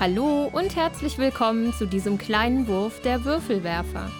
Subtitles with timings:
[0.00, 4.10] Hallo und herzlich willkommen zu diesem kleinen Wurf der Würfelwerfer.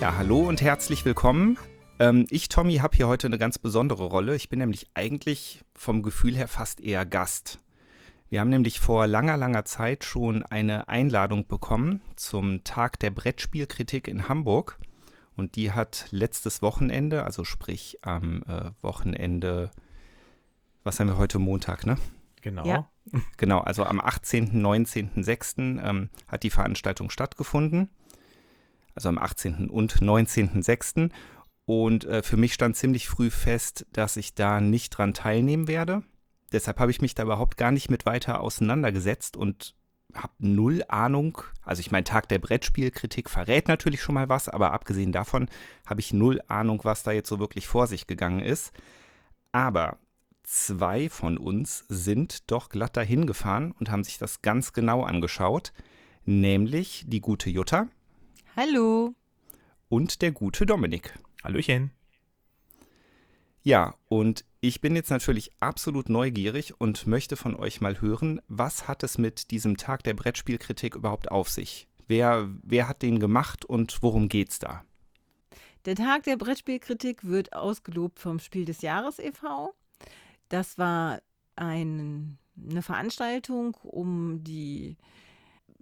[0.00, 1.58] Ja, hallo und herzlich willkommen.
[1.98, 4.36] Ähm, ich, Tommy, habe hier heute eine ganz besondere Rolle.
[4.36, 7.58] Ich bin nämlich eigentlich vom Gefühl her fast eher Gast.
[8.30, 14.08] Wir haben nämlich vor langer, langer Zeit schon eine Einladung bekommen zum Tag der Brettspielkritik
[14.08, 14.78] in Hamburg.
[15.36, 19.70] Und die hat letztes Wochenende, also sprich am äh, Wochenende,
[20.86, 21.98] was haben wir heute Montag, ne?
[22.42, 22.64] Genau.
[22.64, 22.88] Ja.
[23.36, 25.80] Genau, also am 18., 19.06.
[25.80, 27.88] Ähm, hat die Veranstaltung stattgefunden.
[28.94, 29.68] Also am 18.
[29.68, 31.10] und 19.06.
[31.66, 36.02] Und äh, für mich stand ziemlich früh fest, dass ich da nicht dran teilnehmen werde.
[36.52, 39.74] Deshalb habe ich mich da überhaupt gar nicht mit weiter auseinandergesetzt und
[40.14, 41.42] habe null Ahnung.
[41.62, 45.48] Also ich meine, Tag der Brettspielkritik verrät natürlich schon mal was, aber abgesehen davon
[45.84, 48.72] habe ich null Ahnung, was da jetzt so wirklich vor sich gegangen ist.
[49.52, 49.98] Aber
[50.46, 55.72] zwei von uns sind doch glatt dahin gefahren und haben sich das ganz genau angeschaut,
[56.24, 57.88] nämlich die gute Jutta
[58.56, 59.14] Hallo.
[59.88, 61.18] und der gute Dominik.
[61.44, 61.90] Hallöchen.
[63.62, 68.86] Ja, und ich bin jetzt natürlich absolut neugierig und möchte von euch mal hören, was
[68.86, 71.88] hat es mit diesem Tag der Brettspielkritik überhaupt auf sich?
[72.06, 74.84] Wer, wer hat den gemacht und worum geht's da?
[75.84, 79.74] Der Tag der Brettspielkritik wird ausgelobt vom Spiel des Jahres e.V.
[80.48, 81.20] Das war
[81.56, 84.96] ein, eine Veranstaltung, um die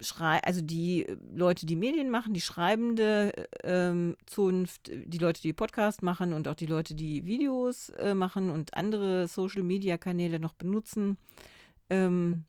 [0.01, 6.03] Schrei also die Leute, die Medien machen, die schreibende ähm, Zunft, die Leute, die Podcast
[6.03, 11.17] machen und auch die Leute, die Videos äh, machen und andere Social-Media-Kanäle noch benutzen,
[11.91, 12.45] ähm,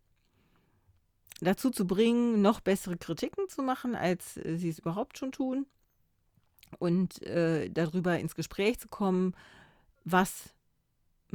[1.41, 5.67] dazu zu bringen, noch bessere Kritiken zu machen, als äh, sie es überhaupt schon tun
[6.79, 9.35] und äh, darüber ins Gespräch zu kommen,
[10.03, 10.54] was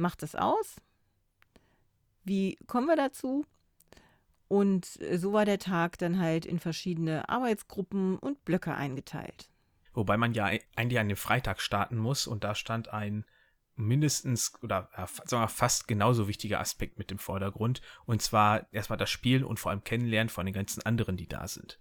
[0.01, 0.81] macht das aus?
[2.23, 3.45] Wie kommen wir dazu?
[4.47, 9.49] Und äh, so war der Tag dann halt in verschiedene Arbeitsgruppen und Blöcke eingeteilt.
[9.93, 10.45] Wobei man ja
[10.75, 13.25] eigentlich an dem Freitag starten muss und da stand ein
[13.75, 14.89] mindestens oder
[15.25, 19.59] sagen wir fast genauso wichtiger Aspekt mit im Vordergrund und zwar erstmal das Spielen und
[19.59, 21.79] vor allem Kennenlernen von den ganzen anderen, die da sind.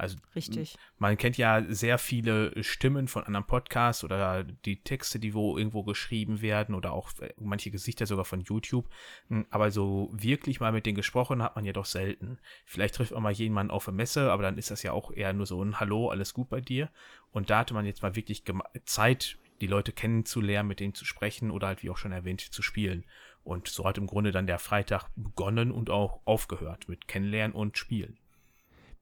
[0.00, 0.78] Also Richtig.
[0.96, 5.82] man kennt ja sehr viele Stimmen von anderen Podcasts oder die Texte, die wo irgendwo
[5.82, 8.88] geschrieben werden oder auch äh, manche Gesichter sogar von YouTube.
[9.28, 12.38] Hm, Aber so wirklich mal mit denen gesprochen hat man ja doch selten.
[12.64, 15.34] Vielleicht trifft man mal jemanden auf der Messe, aber dann ist das ja auch eher
[15.34, 16.88] nur so ein Hallo, alles gut bei dir.
[17.30, 18.42] Und da hatte man jetzt mal wirklich
[18.86, 22.62] Zeit, die Leute kennenzulernen, mit denen zu sprechen oder halt, wie auch schon erwähnt, zu
[22.62, 23.04] spielen.
[23.44, 27.76] Und so hat im Grunde dann der Freitag begonnen und auch aufgehört mit Kennenlernen und
[27.76, 28.18] Spielen.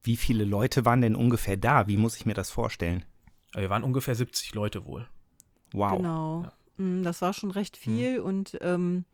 [0.02, 1.86] Wie viele Leute waren denn ungefähr da?
[1.88, 3.04] Wie muss ich mir das vorstellen?
[3.54, 5.08] Wir waren ungefähr 70 Leute wohl.
[5.72, 5.96] Wow.
[5.96, 6.46] Genau.
[6.76, 9.04] Mm, Das war schon recht viel und ähm,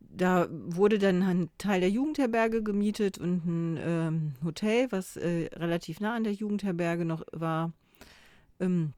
[0.00, 6.00] da wurde dann ein Teil der Jugendherberge gemietet und ein ähm, Hotel, was äh, relativ
[6.00, 7.72] nah an der Jugendherberge noch war.
[8.60, 8.94] Ähm,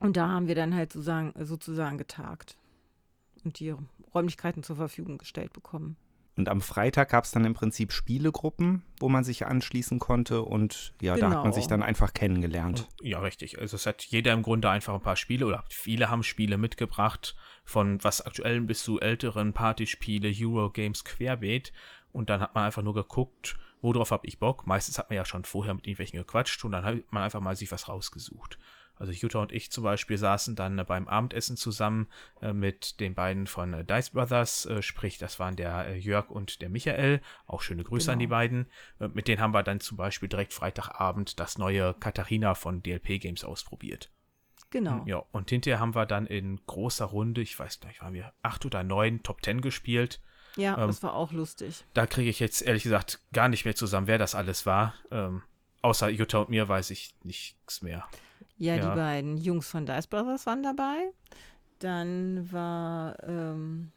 [0.00, 2.56] und da haben wir dann halt sozusagen, sozusagen getagt
[3.44, 3.74] und die
[4.14, 5.96] Räumlichkeiten zur Verfügung gestellt bekommen.
[6.36, 10.94] Und am Freitag gab es dann im Prinzip Spielegruppen, wo man sich anschließen konnte und
[11.02, 11.54] ja, da hat man Genau.
[11.54, 12.88] sich dann einfach kennengelernt.
[13.02, 13.58] Ja, richtig.
[13.58, 17.36] Also es hat jeder im Grunde einfach ein paar Spiele oder viele haben Spiele mitgebracht,
[17.64, 21.72] von was aktuellen bis zu älteren Partyspiele, Eurogames querbeet.
[22.12, 24.66] Und dann hat man einfach nur geguckt, worauf habe ich Bock.
[24.66, 27.56] Meistens hat man ja schon vorher mit irgendwelchen gequatscht und dann hat man einfach mal
[27.56, 28.58] sich was rausgesucht.
[28.96, 32.06] Also Jutta und ich zum Beispiel saßen dann äh, beim Abendessen zusammen
[32.40, 36.68] äh, mit den beiden von äh, Dice Brothers, sprich, das waren der Jörg und der
[36.68, 37.20] Michael.
[37.46, 38.36] Auch schöne Grüße an die Genau.
[38.36, 38.66] beiden.
[38.98, 43.44] Mit denen haben wir dann zum Beispiel direkt Freitagabend das neue Katharina von DLP Games
[43.44, 44.10] ausprobiert.
[44.70, 45.02] Genau.
[45.06, 48.64] Ja, und hinterher haben wir dann in großer Runde, ich weiß nicht, waren wir acht
[48.64, 50.20] oder neun Top Ten gespielt.
[50.56, 51.84] Ja, Ähm, das war auch lustig.
[51.94, 54.94] Da kriege ich jetzt ehrlich gesagt gar nicht mehr zusammen, wer das alles war.
[55.10, 55.42] Ähm,
[55.82, 58.06] außer Jutta und mir weiß ich nichts mehr.
[58.58, 58.90] Ja, Ja.
[58.90, 61.10] die beiden Jungs von Dice Brothers waren dabei.
[61.80, 63.90] Dann war ähm,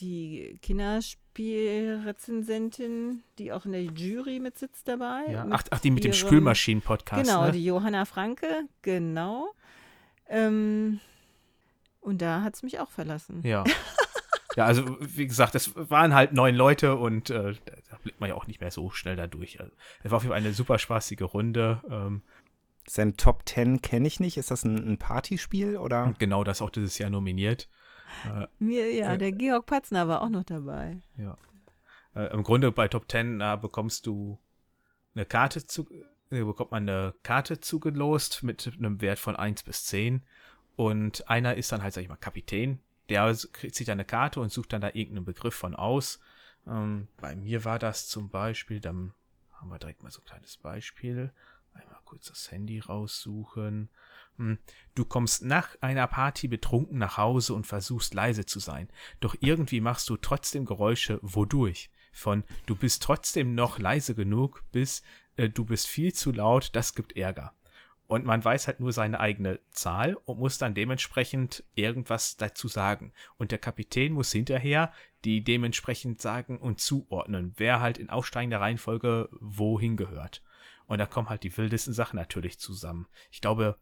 [0.00, 5.22] die Kinderspielrezensentin, die auch in der Jury mit sitzt dabei.
[5.30, 5.44] Ja.
[5.44, 7.24] mit Ach, ach, die mit dem ihrem- Spülmaschinen-Podcast.
[7.28, 7.52] Genau, ne?
[7.52, 9.52] die Johanna Franke, genau.
[10.28, 11.00] Ähm,
[12.00, 13.40] und da hat es mich auch verlassen.
[13.44, 13.64] Ja.
[14.56, 18.28] ja, also wie gesagt, es waren halt neun Leute und äh, da da blickt man
[18.28, 19.58] ja auch nicht mehr so schnell da durch.
[19.60, 21.80] Also, es war auf jeden Fall eine super spaßige Runde.
[21.88, 22.22] Ähm,
[22.86, 24.36] Sein Top 10 kenne ich nicht.
[24.36, 26.14] Ist das ein, ein Partyspiel oder?
[26.18, 27.68] genau das auch dieses Jahr nominiert.
[28.58, 29.16] Mir, ja, Ja.
[29.16, 31.00] der Georg Patzner war auch noch dabei.
[31.16, 31.36] Ja.
[32.14, 34.38] Äh, Im Grunde bei Top 10 da bekommst du
[35.14, 35.88] eine Karte zu,
[36.30, 40.22] äh, bekommt man eine Karte zugelost mit einem Wert von 1 bis 10.
[40.76, 44.72] Und einer ist dann halt, sag ich mal, Kapitän der zieht eine Karte und sucht
[44.72, 46.20] dann da irgendeinen Begriff von aus.
[46.66, 49.12] Ähm, bei mir war das zum Beispiel, dann
[49.52, 51.32] haben wir direkt mal so ein kleines Beispiel.
[52.04, 53.88] Kurz das Handy raussuchen.
[54.36, 54.58] Hm,
[54.94, 58.88] du kommst nach einer Party betrunken nach Hause und versuchst leise zu sein.
[59.20, 61.90] Doch irgendwie machst du trotzdem Geräusche wodurch.
[62.12, 65.02] Von du bist trotzdem noch leise genug bis
[65.36, 67.52] äh, du bist viel zu laut, das gibt Ärger.
[68.06, 73.12] Und man weiß halt nur seine eigene Zahl und muss dann dementsprechend irgendwas dazu sagen.
[73.38, 74.92] Und der Kapitän muss hinterher
[75.24, 80.42] die dementsprechend sagen und zuordnen, wer halt in aufsteigender Reihenfolge wohin gehört.
[80.86, 83.06] Und da kommen halt die wildesten Sachen natürlich zusammen.
[83.30, 83.78] Ich glaube,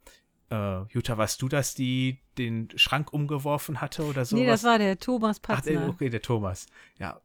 [0.51, 4.37] äh, Jutta, warst du das, die den Schrank umgeworfen hatte oder so?
[4.37, 5.83] Nee, das war der Thomas Patzner.
[5.85, 6.67] Ach, okay, der Thomas.
[6.99, 7.21] Ja.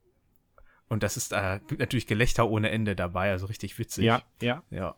[0.89, 4.05] Und das ist äh, natürlich Gelächter ohne Ende dabei, also richtig witzig.
[4.05, 4.63] Ja, ja.
[4.69, 4.95] Ja.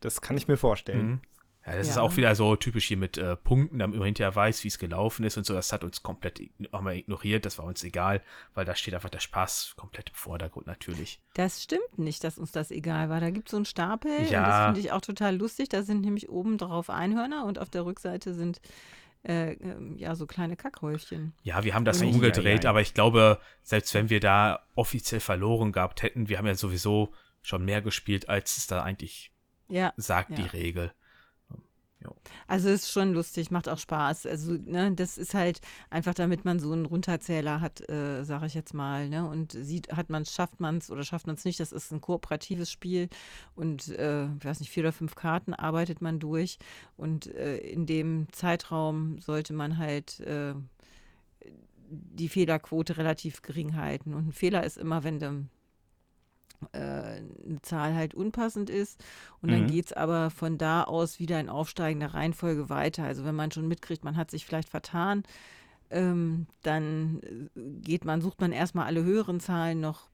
[0.00, 1.06] Das kann ich mir vorstellen.
[1.06, 1.20] Mhm.
[1.70, 1.92] Ja, das Ja.
[1.92, 4.78] ist auch wieder so typisch hier mit äh, Punkten, damit man hinterher weiß, wie es
[4.78, 5.54] gelaufen ist und so.
[5.54, 8.22] Das hat uns komplett wir ignoriert, das war uns egal,
[8.54, 11.20] weil da steht einfach der Spaß komplett im Vordergrund natürlich.
[11.34, 13.20] Das stimmt nicht, dass uns das egal war.
[13.20, 14.46] Da gibt es so einen Stapel und Ja.
[14.46, 15.68] das finde ich auch total lustig.
[15.68, 18.60] Da sind nämlich oben drauf Einhörner und auf der Rückseite sind
[19.24, 21.34] äh, ähm, ja so kleine Kackhäufchen.
[21.42, 25.20] Ja, wir haben das so Ui, umgedreht, aber ich glaube, selbst wenn wir da offiziell
[25.20, 27.12] verloren gehabt hätten, wir haben ja sowieso
[27.42, 29.32] schon mehr gespielt, als es da eigentlich
[29.68, 30.36] Ja, sagt, Ja.
[30.36, 30.92] die Regel.
[32.46, 34.26] Also ist schon lustig, macht auch Spaß.
[34.26, 35.60] Also, ne, das ist halt
[35.90, 39.28] einfach, damit man so einen Runterzähler hat, äh, sage ich jetzt mal, ne?
[39.28, 41.60] Und sieht, hat man schafft man es oder schafft man es nicht.
[41.60, 43.08] Das ist ein kooperatives Spiel
[43.54, 46.58] und äh, ich weiß nicht, vier oder fünf Karten arbeitet man durch.
[46.96, 50.54] Und äh, in dem Zeitraum sollte man halt äh,
[51.90, 54.14] die Fehlerquote relativ gering halten.
[54.14, 55.46] Und ein Fehler ist immer, wenn du
[56.72, 59.02] äh, eine Zahl halt unpassend ist.
[59.42, 59.66] Und dann Mhm.
[59.68, 63.04] geht es aber von da aus wieder in aufsteigender Reihenfolge weiter.
[63.04, 65.22] Also wenn man schon mitkriegt, man hat sich vielleicht vertan,
[65.90, 67.20] ähm, dann
[67.56, 70.08] äh, geht man, sucht man erstmal alle höheren Zahlen noch,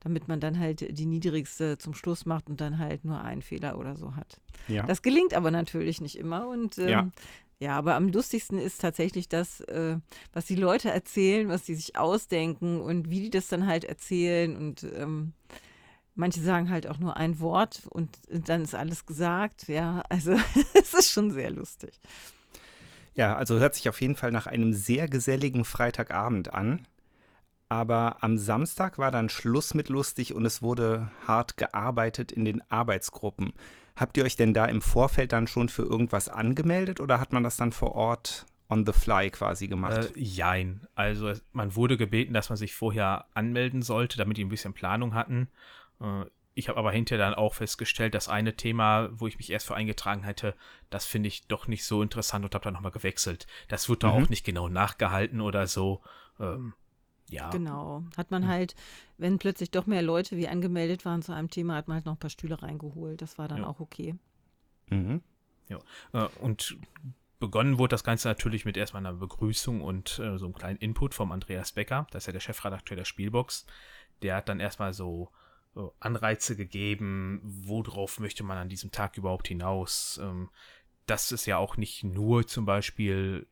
[0.00, 3.78] damit man dann halt die niedrigste zum Schluss macht und dann halt nur einen Fehler
[3.78, 4.38] oder so hat.
[4.68, 4.82] Ja.
[4.84, 6.46] Das gelingt aber natürlich nicht immer.
[6.48, 7.10] Und ähm, Ja.
[7.58, 7.78] ja.
[7.78, 9.96] aber am lustigsten ist tatsächlich das, äh,
[10.34, 14.56] was die Leute erzählen, was die sich ausdenken und wie die das dann halt erzählen.
[14.56, 15.32] Und ähm,
[16.14, 19.68] manche sagen halt auch nur ein Wort und dann ist alles gesagt.
[19.68, 20.32] Ja, also
[20.74, 22.00] es ist schon sehr lustig.
[23.14, 26.86] Ja, also hört sich auf jeden Fall nach einem sehr geselligen Freitagabend an.
[27.68, 32.62] Aber am Samstag war dann Schluss mit lustig und es wurde hart gearbeitet in den
[32.70, 33.52] Arbeitsgruppen.
[33.96, 37.42] Habt ihr euch denn da im Vorfeld dann schon für irgendwas angemeldet oder hat man
[37.42, 40.12] das dann vor Ort on the fly quasi gemacht?
[40.14, 40.86] Äh, jein.
[40.94, 45.14] Also man wurde gebeten, dass man sich vorher anmelden sollte, damit die ein bisschen Planung
[45.14, 45.48] hatten.
[46.00, 46.24] Äh,
[46.56, 49.74] ich habe aber hinterher dann auch festgestellt, das eine Thema, wo ich mich erst für
[49.74, 50.54] eingetragen hätte,
[50.88, 53.46] das finde ich doch nicht so interessant und habe dann nochmal gewechselt.
[53.68, 54.24] Das wird da Mhm.
[54.24, 56.00] auch nicht genau nachgehalten oder so.
[56.38, 56.74] Ähm,
[57.28, 57.50] ja.
[57.50, 58.04] Genau.
[58.16, 58.76] Hat man halt,
[59.18, 62.12] wenn plötzlich doch mehr Leute wie angemeldet waren zu einem Thema, hat man halt noch
[62.12, 63.20] ein paar Stühle reingeholt.
[63.20, 63.66] Das war dann Ja.
[63.66, 64.14] auch okay.
[64.90, 65.22] mhm.
[66.12, 66.76] Äh, und
[67.40, 71.14] begonnen wurde das Ganze natürlich mit erstmal einer Begrüßung und äh, so einem kleinen Input
[71.14, 73.66] vom Andreas Becker, das ist ja der Chefredakteur der Spielbox.
[74.22, 75.30] Der hat dann erstmal so,
[76.00, 80.20] Anreize gegeben, worauf möchte man an diesem Tag überhaupt hinaus.
[80.22, 80.50] Ähm,
[81.06, 83.46] dass es ja auch nicht nur zum Beispiel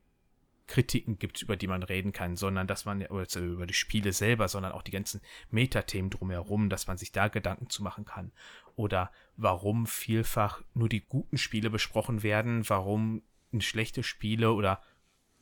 [0.65, 3.73] Kritiken gibt, über die man reden kann, sondern dass man ja oder so über die
[3.73, 8.05] Spiele selber, sondern auch die ganzen Metathemen drumherum, dass man sich da Gedanken zu machen
[8.05, 8.31] kann.
[8.75, 13.23] Oder warum vielfach nur die guten Spiele besprochen werden, warum
[13.59, 14.81] schlechte Spiele oder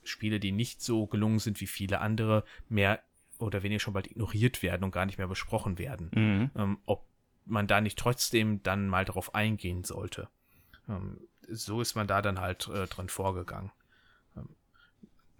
[0.03, 3.01] Spiele, die nicht so gelungen sind wie viele andere, mehr
[3.45, 6.11] oder weniger schon bald ignoriert werden und gar nicht mehr besprochen werden.
[6.13, 6.51] Mhm.
[6.55, 7.05] Ähm, ob
[7.45, 10.29] man da nicht trotzdem dann mal darauf eingehen sollte.
[10.87, 13.71] Ähm, so ist man da dann halt äh, dran vorgegangen.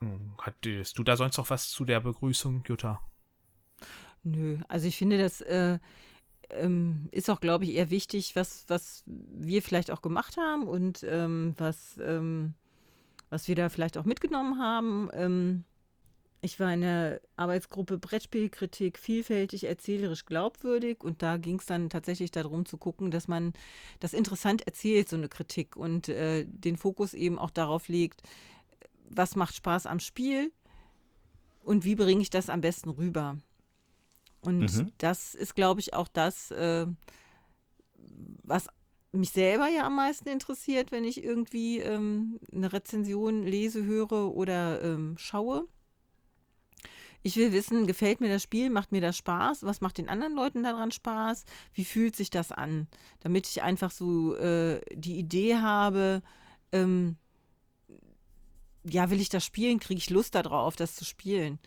[0.02, 3.02] Ähm, hattest du da sonst noch was zu der Begrüßung, Jutta?
[4.24, 5.80] Nö, also ich finde, das äh,
[6.50, 11.04] ähm, ist auch, glaube ich, eher wichtig, was, was wir vielleicht auch gemacht haben und
[11.08, 12.54] ähm, was, ähm,
[13.30, 15.64] was wir da vielleicht auch mitgenommen haben.
[16.44, 22.32] Ich war in der Arbeitsgruppe Brettspielkritik vielfältig, erzählerisch, glaubwürdig und da ging es dann tatsächlich
[22.32, 23.54] darum zu gucken, dass man
[24.00, 28.24] das interessant erzählt, so eine Kritik und äh, den Fokus eben auch darauf legt,
[29.10, 30.52] was macht Spaß am Spiel
[31.64, 33.38] und wie bringe ich das am besten rüber.
[34.42, 34.92] Und Mhm.
[34.98, 36.88] das ist, glaube ich, auch das, äh,
[38.44, 38.68] was
[39.12, 44.82] mich selber ja am meisten interessiert, wenn ich irgendwie ähm, eine Rezension lese, höre oder
[44.82, 45.68] ähm, schaue.
[47.24, 50.34] Ich will wissen, gefällt mir das Spiel, macht mir das Spaß, was macht den anderen
[50.34, 52.88] Leuten daran Spaß, wie fühlt sich das an,
[53.20, 56.24] damit ich einfach so äh, die Idee habe,
[56.72, 57.18] ähm,
[58.84, 59.80] ja, will ich das spielen?
[59.80, 61.60] Kriege ich Lust darauf, das zu spielen?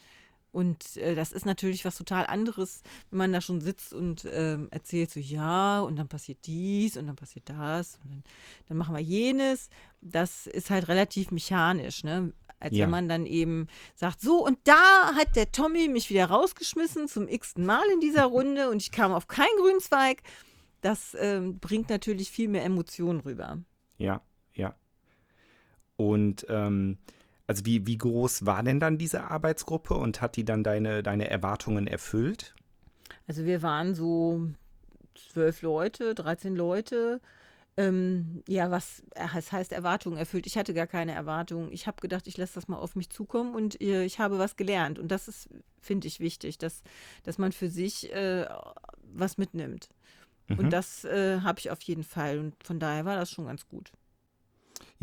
[0.55, 4.69] Und äh, das ist natürlich was total anderes, wenn man da schon sitzt und ähm,
[4.71, 8.23] erzählt so, ja, und dann passiert dies und dann passiert das und dann,
[8.69, 9.69] dann machen wir jenes.
[10.01, 12.33] Das ist halt relativ mechanisch, ne?
[12.61, 12.85] Als Ja.
[12.85, 17.27] wenn man dann eben sagt, so, und da hat der Tommy mich wieder rausgeschmissen zum
[17.27, 20.23] x-ten Mal in dieser Runde und ich kam auf keinen Grünzweig.
[20.83, 23.59] Das ähm, bringt natürlich viel mehr Emotionen rüber.
[23.99, 24.23] Ja,
[24.55, 24.77] ja.
[25.97, 26.99] Und ähm,
[27.47, 31.29] also wie, wie groß war denn dann diese Arbeitsgruppe und hat die dann deine, deine
[31.29, 32.55] Erwartungen erfüllt?
[33.27, 34.49] Also wir waren so
[35.15, 37.21] zwölf Leute, 13 Leute.
[37.77, 39.03] Ähm, ja, was
[39.35, 40.47] es heißt Erwartungen erfüllt.
[40.47, 41.73] Ich hatte gar keine Erwartungen.
[41.73, 44.57] Ich habe gedacht, ich lasse das mal auf mich zukommen und äh, ich habe was
[44.57, 44.99] gelernt.
[44.99, 45.49] Und das ist,
[45.81, 46.83] finde ich, wichtig, dass,
[47.25, 48.47] dass man für sich äh,
[49.13, 49.89] was mitnimmt.
[50.49, 50.59] Mhm.
[50.61, 52.39] Und das äh, habe ich auf jeden Fall.
[52.39, 53.91] Und von daher war das schon ganz gut.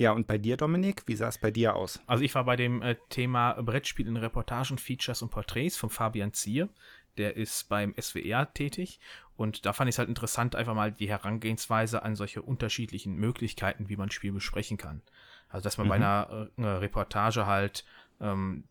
[0.02, 2.02] Ja, und bei dir, Dominik, wie sah es bei dir aus?
[2.08, 6.34] Also ich war bei dem äh, Thema Brettspiel in Reportagen, Features und Porträts von Fabian
[6.34, 6.70] Zier.
[7.18, 9.00] Der ist beim SWR tätig
[9.38, 13.90] und da fand ich es halt interessant, einfach mal die Herangehensweise an solche unterschiedlichen Möglichkeiten,
[13.90, 15.04] wie man ein Spiel besprechen kann.
[15.50, 16.02] Also dass man bei Mhm.
[16.04, 17.86] einer äh, Reportage halt
[18.20, 18.64] ähm,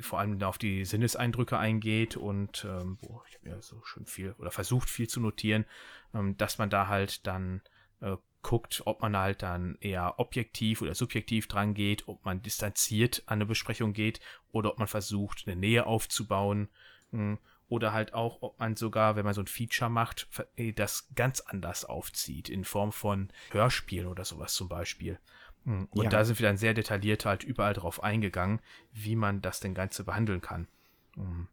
[0.00, 4.34] vor allem auf die Sinneseindrücke eingeht und ähm, boah, ich habe ja so schön viel
[4.38, 5.64] oder versucht viel zu notieren,
[6.12, 7.60] ähm, dass man da halt dann
[8.00, 13.22] äh, guckt, ob man halt dann eher objektiv oder subjektiv dran geht, ob man distanziert
[13.26, 14.20] an eine Besprechung geht
[14.50, 16.68] oder ob man versucht, eine Nähe aufzubauen.
[17.12, 21.08] mh, Oder halt auch, ob man sogar, wenn man so ein Feature macht, äh, das
[21.14, 25.18] ganz anders aufzieht, in Form von Hörspielen oder sowas zum Beispiel.
[25.64, 26.10] Mh, Und Ja.
[26.10, 28.60] da sind wir dann sehr detailliert halt überall drauf eingegangen,
[28.92, 30.68] wie man das denn Ganze behandeln kann.
[31.16, 31.46] Mh.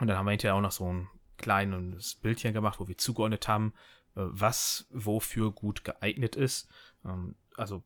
[0.00, 3.46] Und dann haben wir hinterher auch noch so ein kleines Bildchen gemacht, wo wir zugeordnet
[3.46, 3.74] haben,
[4.14, 6.68] was wofür gut geeignet ist.
[7.04, 7.82] Ähm, Also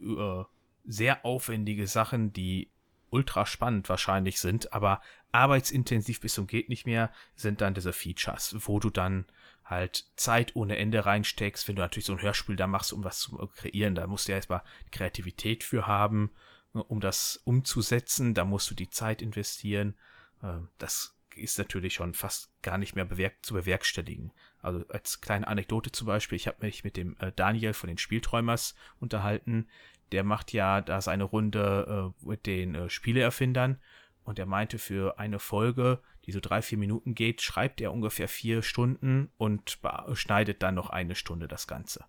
[0.00, 0.44] äh,
[0.84, 2.70] sehr aufwendige Sachen, die
[3.10, 5.00] ultra spannend wahrscheinlich sind, aber
[5.32, 9.26] arbeitsintensiv bis zum geht nicht mehr, sind dann diese Features, wo du dann
[9.64, 13.20] halt Zeit ohne Ende reinsteckst, wenn du natürlich so ein Hörspiel da machst, um was
[13.20, 16.30] zu kreieren, da musst du ja erstmal Kreativität für haben,
[16.74, 19.94] äh, um das umzusetzen, da musst du die Zeit investieren.
[20.42, 24.32] Äh, Das ist natürlich schon fast gar nicht mehr bewerk zu bewerkstelligen.
[24.60, 27.98] Also als kleine Anekdote zum Beispiel, ich habe mich mit dem äh, Daniel von den
[27.98, 29.68] Spielträumers unterhalten.
[30.12, 33.78] Der macht ja da seine Runde äh, mit den äh, Spieleerfindern
[34.24, 38.28] und er meinte, für eine Folge, die so drei, vier Minuten geht, schreibt er ungefähr
[38.28, 39.78] vier Stunden und
[40.12, 42.04] schneidet dann noch eine Stunde das Ganze.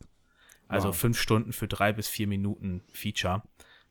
[0.67, 0.97] Also Wow.
[0.97, 3.43] fünf Stunden für drei bis vier Minuten Feature.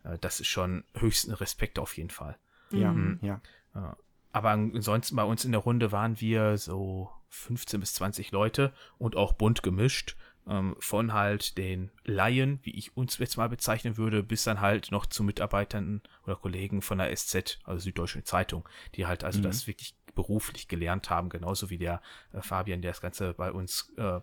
[0.04, 2.36] Äh, das ist schon höchsten Respekt auf jeden Fall.
[2.70, 3.18] Ja, Mhm.
[3.22, 3.40] ja.
[4.32, 9.16] Aber ansonsten bei uns in der Runde waren wir so 15 bis 20 Leute und
[9.16, 10.16] auch bunt gemischt.
[10.46, 14.90] Ähm, von halt den Laien, wie ich uns jetzt mal bezeichnen würde, bis dann halt
[14.90, 19.42] noch zu Mitarbeitern oder Kollegen von der SZ, also Süddeutsche Zeitung, die halt also Mhm.
[19.42, 22.00] das wirklich beruflich gelernt haben, genauso wie der
[22.32, 24.20] äh, Fabian, der das Ganze bei uns äh,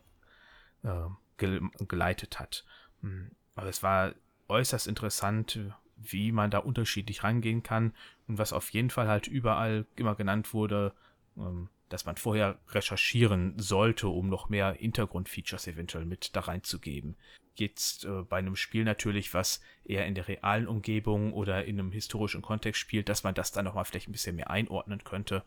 [0.84, 2.66] äh, gel geleitet hat.
[3.02, 4.14] Mm, Aber es war
[4.48, 5.60] äußerst interessant,
[5.96, 7.94] wie man da unterschiedlich rangehen kann
[8.28, 10.94] und was auf jeden Fall halt überall immer genannt wurde,
[11.38, 17.16] ähm, dass man vorher recherchieren sollte, um noch mehr Hintergrundfeatures eventuell mit da reinzugeben.
[17.56, 21.92] Jetzt äh, bei einem Spiel natürlich, was eher in der realen Umgebung oder in einem
[21.92, 25.44] historischen Kontext spielt, dass man das dann nochmal vielleicht ein bisschen mehr einordnen könnte.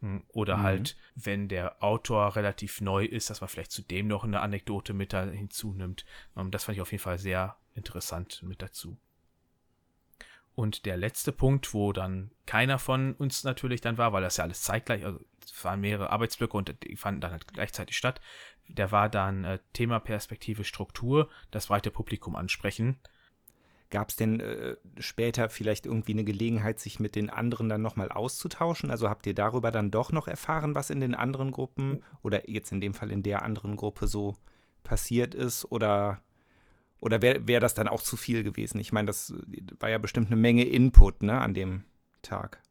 [0.00, 0.62] Mm, Oder Mhm.
[0.62, 5.12] halt, wenn der Autor relativ neu ist, dass man vielleicht zudem noch eine Anekdote mit
[5.12, 6.06] da hinzunimmt.
[6.36, 8.96] Ähm, Das fand ich auf jeden Fall sehr interessant mit dazu.
[10.54, 14.44] Und der letzte Punkt, wo dann keiner von uns natürlich dann war, weil das ja
[14.44, 18.20] alles zeitgleich, also es waren mehrere Arbeitsblöcke und die fanden dann halt gleichzeitig statt,
[18.68, 22.98] der war dann äh, Thema Perspektive Struktur, das breite Publikum ansprechen.
[23.90, 28.10] Gab es denn äh, später vielleicht irgendwie eine Gelegenheit, sich mit den anderen dann nochmal
[28.10, 28.90] auszutauschen?
[28.90, 32.70] Also habt ihr darüber dann doch noch erfahren, was in den anderen Gruppen oder jetzt
[32.70, 34.36] in dem Fall in der anderen Gruppe so
[34.84, 35.64] passiert ist?
[35.72, 36.22] Oder,
[37.00, 38.80] oder wäre wär das dann auch zu viel gewesen?
[38.80, 39.34] Ich meine, das
[39.78, 41.84] war ja bestimmt eine Menge Input ne, an dem
[42.22, 42.62] Tag.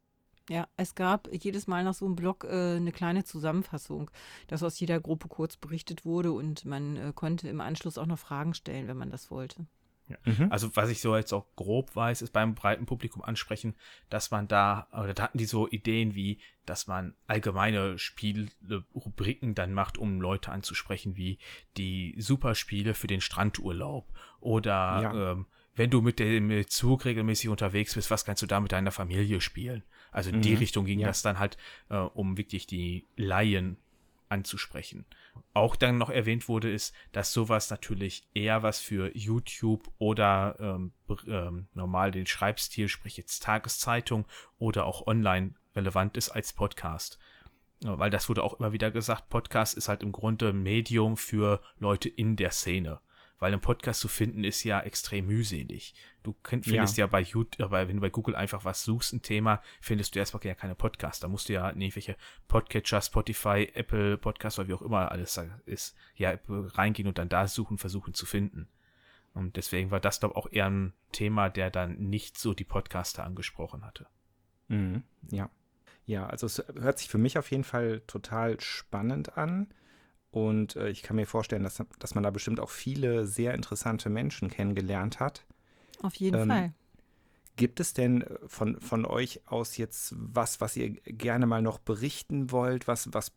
[0.48, 4.10] Ja, es gab jedes Mal nach so einem Blog äh, eine kleine Zusammenfassung,
[4.48, 8.18] dass aus jeder Gruppe kurz berichtet wurde und man äh, konnte im Anschluss auch noch
[8.18, 9.66] Fragen stellen, wenn man das wollte.
[10.24, 10.46] Mhm.
[10.50, 13.74] Also was ich so jetzt auch grob weiß, ist beim breiten Publikum ansprechen,
[14.08, 19.72] dass man da, oder da hatten die so Ideen wie, dass man allgemeine Spielrubriken dann
[19.74, 21.38] macht, um Leute anzusprechen, wie
[21.76, 24.06] die Superspiele für den Strandurlaub
[24.40, 25.32] oder Ja.
[25.32, 28.90] ähm, wenn du mit dem Zug regelmäßig unterwegs bist, was kannst du da mit deiner
[28.90, 29.82] Familie spielen?
[30.10, 30.56] Also in die Mhm.
[30.58, 31.06] Richtung ging Ja.
[31.06, 31.56] das dann halt,
[31.88, 33.76] äh, um wirklich die Laien
[34.30, 35.04] anzusprechen.
[35.52, 40.92] Auch dann noch erwähnt wurde, ist, dass sowas natürlich eher was für YouTube oder ähm,
[41.26, 44.26] ähm, normal den Schreibstil, sprich jetzt Tageszeitung
[44.58, 47.18] oder auch online relevant ist als Podcast.
[47.82, 52.08] Weil das wurde auch immer wieder gesagt, Podcast ist halt im Grunde Medium für Leute
[52.08, 53.00] in der Szene
[53.40, 55.94] weil ein Podcast zu finden ist ja extrem mühselig.
[56.22, 59.62] Du findest ja, ja bei YouTube, wenn du bei Google einfach was suchst, ein Thema,
[59.80, 61.20] findest du erstmal ja keine Podcasts.
[61.20, 62.16] Da musst du ja in irgendwelche
[62.46, 67.48] Podcatcher, Spotify, Apple Podcasts oder wie auch immer alles ist, ja, reingehen und dann da
[67.48, 68.68] suchen, versuchen zu finden.
[69.32, 72.64] Und deswegen war das, glaube ich, auch eher ein Thema, der dann nicht so die
[72.64, 74.06] Podcaster angesprochen hatte.
[74.68, 75.50] Mhm, ja.
[76.06, 79.68] Ja, also es hört sich für mich auf jeden Fall total spannend an.
[80.30, 84.08] Und äh, ich kann mir vorstellen, dass, dass man da bestimmt auch viele sehr interessante
[84.08, 85.44] Menschen kennengelernt hat.
[86.02, 86.72] Auf jeden ähm, Fall.
[87.56, 91.78] Gibt es denn äh, von, von euch aus jetzt was, was ihr gerne mal noch
[91.78, 93.32] berichten wollt, was, was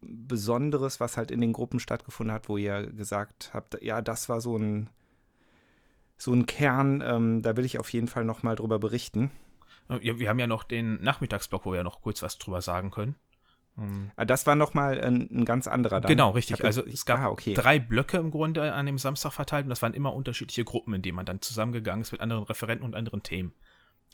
[0.00, 4.40] Besonderes, was halt in den Gruppen stattgefunden hat, wo ihr gesagt habt, ja, das war
[4.40, 4.88] so ein,
[6.16, 9.30] so ein Kern, ähm, da will ich auf jeden Fall noch mal drüber berichten.
[9.88, 12.90] Ja, wir haben ja noch den Nachmittagsblock, wo wir ja noch kurz was drüber sagen
[12.90, 13.14] können.
[13.76, 14.10] Mhm.
[14.26, 16.08] Das war nochmal ein, ein ganz anderer dann.
[16.08, 16.64] Genau, richtig.
[16.64, 17.54] Also es gab ah, okay.
[17.54, 21.02] drei Blöcke im Grunde an dem Samstag verteilt und das waren immer unterschiedliche Gruppen, in
[21.02, 23.52] denen man dann zusammengegangen ist mit anderen Referenten und anderen Themen.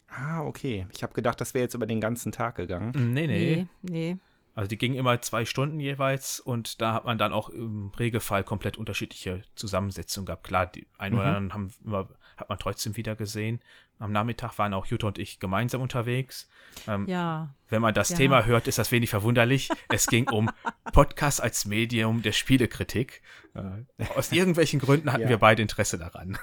[0.08, 0.86] Ah, okay.
[0.92, 2.92] Ich habe gedacht, das wäre jetzt über den ganzen Tag gegangen.
[3.14, 3.66] Nee, nee.
[3.82, 4.16] Nee, nee.
[4.54, 8.44] Also die gingen immer zwei Stunden jeweils und da hat man dann auch im Regelfall
[8.44, 10.44] komplett unterschiedliche Zusammensetzungen gehabt.
[10.44, 11.36] Klar, die einen oder mhm.
[11.36, 13.60] anderen haben immer, hat man trotzdem wieder gesehen.
[13.98, 16.50] Am Nachmittag waren auch Jutta und ich gemeinsam unterwegs.
[16.88, 17.54] Ähm, ja.
[17.68, 18.16] Wenn man das ja.
[18.16, 19.68] Thema hört, ist das wenig verwunderlich.
[19.88, 20.50] es ging um
[20.92, 23.22] Podcast als Medium der Spielekritik.
[23.54, 25.28] Äh, aus irgendwelchen Gründen hatten ja.
[25.28, 26.36] wir beide Interesse daran.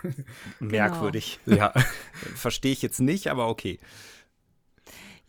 [0.59, 1.39] Merkwürdig.
[1.45, 1.57] Genau.
[1.57, 1.73] Ja.
[2.35, 3.79] Verstehe ich jetzt nicht, aber okay.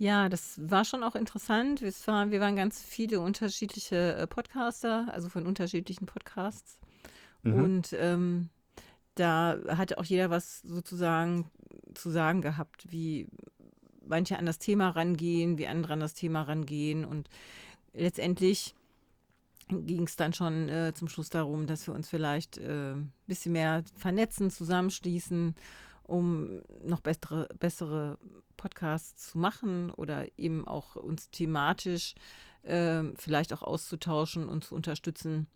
[0.01, 1.83] Ja, das war schon auch interessant.
[1.83, 6.79] Wir waren, wir waren ganz viele unterschiedliche äh, Podcaster, also von unterschiedlichen Podcasts.
[7.43, 7.53] Mhm.
[7.53, 8.49] Und ähm,
[9.15, 11.51] da hatte auch jeder was sozusagen
[11.93, 13.29] zu sagen gehabt, wie
[14.03, 17.05] manche an das Thema rangehen, wie andere an das Thema rangehen.
[17.05, 17.29] Und
[17.93, 18.75] letztendlich
[19.69, 23.53] ging es dann schon äh, zum Schluss darum, dass wir uns vielleicht äh, ein bisschen
[23.53, 25.55] mehr vernetzen, zusammenschließen,
[26.11, 28.19] um noch bessere, bessere
[28.57, 32.15] Podcasts zu machen oder eben auch uns thematisch
[32.63, 35.47] äh, vielleicht auch auszutauschen und zu unterstützen,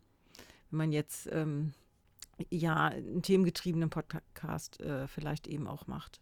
[0.70, 1.74] wenn man jetzt ähm,
[2.50, 6.20] ja, einen themengetriebenen Podcast äh, vielleicht eben auch macht.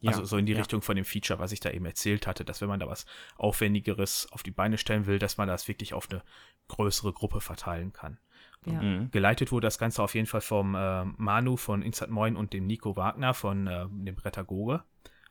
[0.00, 0.58] Ja, also so in die ja.
[0.58, 3.06] Richtung von dem Feature, was ich da eben erzählt hatte, dass wenn man da was
[3.36, 6.22] Aufwendigeres auf die Beine stellen will, dass man das wirklich auf eine
[6.68, 8.18] größere Gruppe verteilen kann.
[8.66, 8.82] Ja.
[8.82, 9.10] Mhm.
[9.10, 12.66] Geleitet wurde das Ganze auf jeden Fall vom äh, Manu von Instant Moin und dem
[12.66, 14.82] Nico Wagner von äh, dem Brettagoge.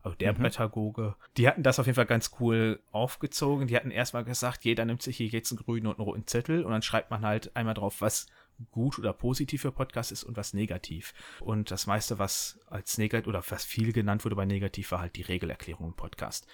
[0.01, 0.37] Also der mhm.
[0.37, 1.15] Pädagoge.
[1.37, 3.67] Die hatten das auf jeden Fall ganz cool aufgezogen.
[3.67, 6.63] Die hatten erstmal gesagt, jeder nimmt sich hier jetzt einen grünen und einen roten Zettel
[6.63, 8.27] und dann schreibt man halt einmal drauf, was
[8.71, 11.13] gut oder positiv für Podcast ist und was negativ.
[11.41, 15.15] Und das meiste, was als negativ oder was viel genannt wurde bei negativ, war halt
[15.15, 16.47] die Regelerklärung im Podcast.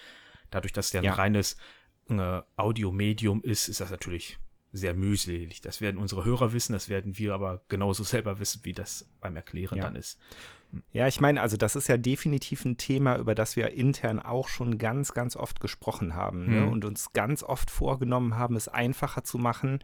[0.50, 1.12] Dadurch, dass der ja.
[1.12, 1.58] ein reines
[2.10, 4.40] äh, Audiomedium ist, ist das natürlich
[4.76, 5.62] sehr mühselig.
[5.62, 9.36] Das werden unsere Hörer wissen, das werden wir aber genauso selber wissen, wie das beim
[9.36, 9.84] Erklären ja.
[9.86, 10.20] dann ist.
[10.92, 14.50] Ja, ich meine, also das ist ja definitiv ein Thema, über das wir intern auch
[14.50, 16.62] schon ganz, ganz oft gesprochen haben ne?
[16.62, 16.72] mhm.
[16.72, 19.80] und uns ganz oft vorgenommen haben, es einfacher zu machen,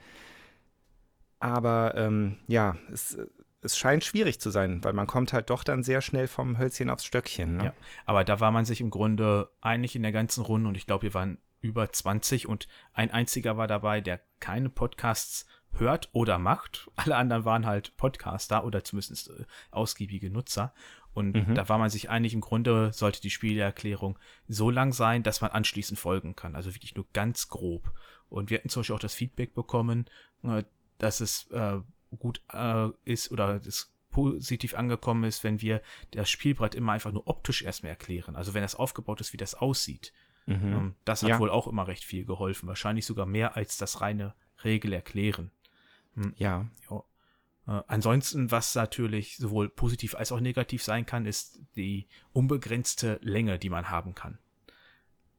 [1.39, 3.17] aber ähm, ja, es,
[3.61, 6.89] es scheint schwierig zu sein, weil man kommt halt doch dann sehr schnell vom Hölzchen
[6.89, 7.57] aufs Stöckchen.
[7.57, 7.65] Ne?
[7.65, 7.73] Ja,
[8.05, 11.03] aber da war man sich im Grunde einig in der ganzen Runde und ich glaube,
[11.03, 16.89] wir waren über 20 und ein einziger war dabei, der keine Podcasts hört oder macht.
[16.95, 20.73] Alle anderen waren halt Podcaster oder zumindest äh, ausgiebige Nutzer.
[21.13, 21.55] Und mhm.
[21.55, 25.51] da war man sich einig, im Grunde sollte die Spielerklärung so lang sein, dass man
[25.51, 26.55] anschließend folgen kann.
[26.55, 27.91] Also wirklich nur ganz grob.
[28.29, 30.05] Und wir hatten zum Beispiel auch das Feedback bekommen,
[30.43, 30.63] äh,
[30.97, 31.79] dass es äh,
[32.17, 37.27] gut äh, ist oder es positiv angekommen ist, wenn wir das Spielbrett immer einfach nur
[37.27, 38.35] optisch erstmal erklären.
[38.35, 40.13] Also wenn das aufgebaut ist, wie das aussieht.
[40.45, 40.73] Mhm.
[40.73, 41.39] Ähm, das hat ja.
[41.39, 42.67] wohl auch immer recht viel geholfen.
[42.67, 45.51] Wahrscheinlich sogar mehr als das reine Regel erklären.
[46.15, 46.33] Hm.
[46.37, 46.69] Ja.
[46.89, 47.03] ja.
[47.67, 53.59] Äh, ansonsten, was natürlich sowohl positiv als auch negativ sein kann, ist die unbegrenzte Länge,
[53.59, 54.39] die man haben kann.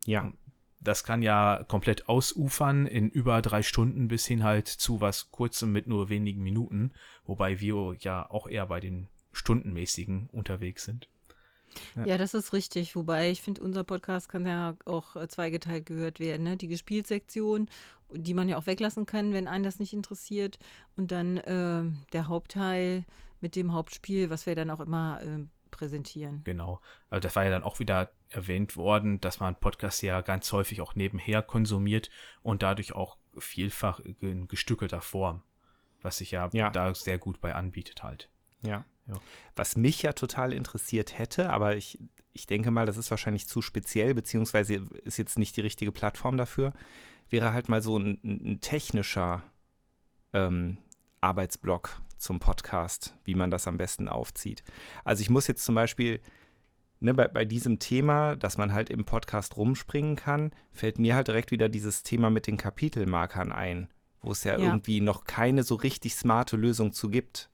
[0.05, 0.23] Ja.
[0.23, 0.39] Ähm,
[0.81, 5.71] das kann ja komplett ausufern in über drei Stunden bis hin halt zu was Kurzem
[5.71, 6.93] mit nur wenigen Minuten,
[7.25, 11.09] wobei wir ja auch eher bei den stundenmäßigen unterwegs sind.
[11.97, 12.05] Ja.
[12.07, 12.97] ja, das ist richtig.
[12.97, 16.43] Wobei ich finde, unser Podcast kann ja auch äh, zweigeteilt gehört werden.
[16.43, 16.57] Ne?
[16.57, 17.69] Die Gespielsektion,
[18.13, 20.59] die man ja auch weglassen kann, wenn einen das nicht interessiert.
[20.97, 23.05] Und dann äh, der Hauptteil
[23.41, 26.43] mit dem Hauptspiel, was wir dann auch immer äh, präsentieren.
[26.45, 26.81] Genau.
[27.11, 30.81] Also das war ja dann auch wieder erwähnt worden, dass man Podcasts ja ganz häufig
[30.81, 32.11] auch nebenher konsumiert
[32.43, 35.43] und dadurch auch vielfach in gestückelter Form,
[36.03, 36.71] was sich ja, Ja.
[36.71, 38.29] da sehr gut bei anbietet halt.
[38.63, 38.85] Ja.
[39.13, 39.21] Ja.
[39.57, 41.99] Was mich ja total interessiert hätte, aber ich,
[42.33, 46.37] ich denke mal, das ist wahrscheinlich zu speziell, beziehungsweise ist jetzt nicht die richtige Plattform
[46.37, 46.73] dafür,
[47.31, 49.43] wäre halt mal so ein, ein technischer
[50.33, 50.79] ähm,
[51.21, 54.63] Arbeitsblock zum Podcast, wie man das am besten aufzieht.
[55.05, 56.21] Also ich muss jetzt zum Beispiel
[57.01, 61.29] ne, bei, bei diesem Thema, dass man halt im Podcast rumspringen kann, fällt mir halt
[61.29, 63.89] direkt wieder dieses Thema mit den Kapitelmarkern ein,
[64.21, 64.65] wo es ja, Ja.
[64.67, 67.51] irgendwie noch keine so richtig smarte Lösung zu gibt.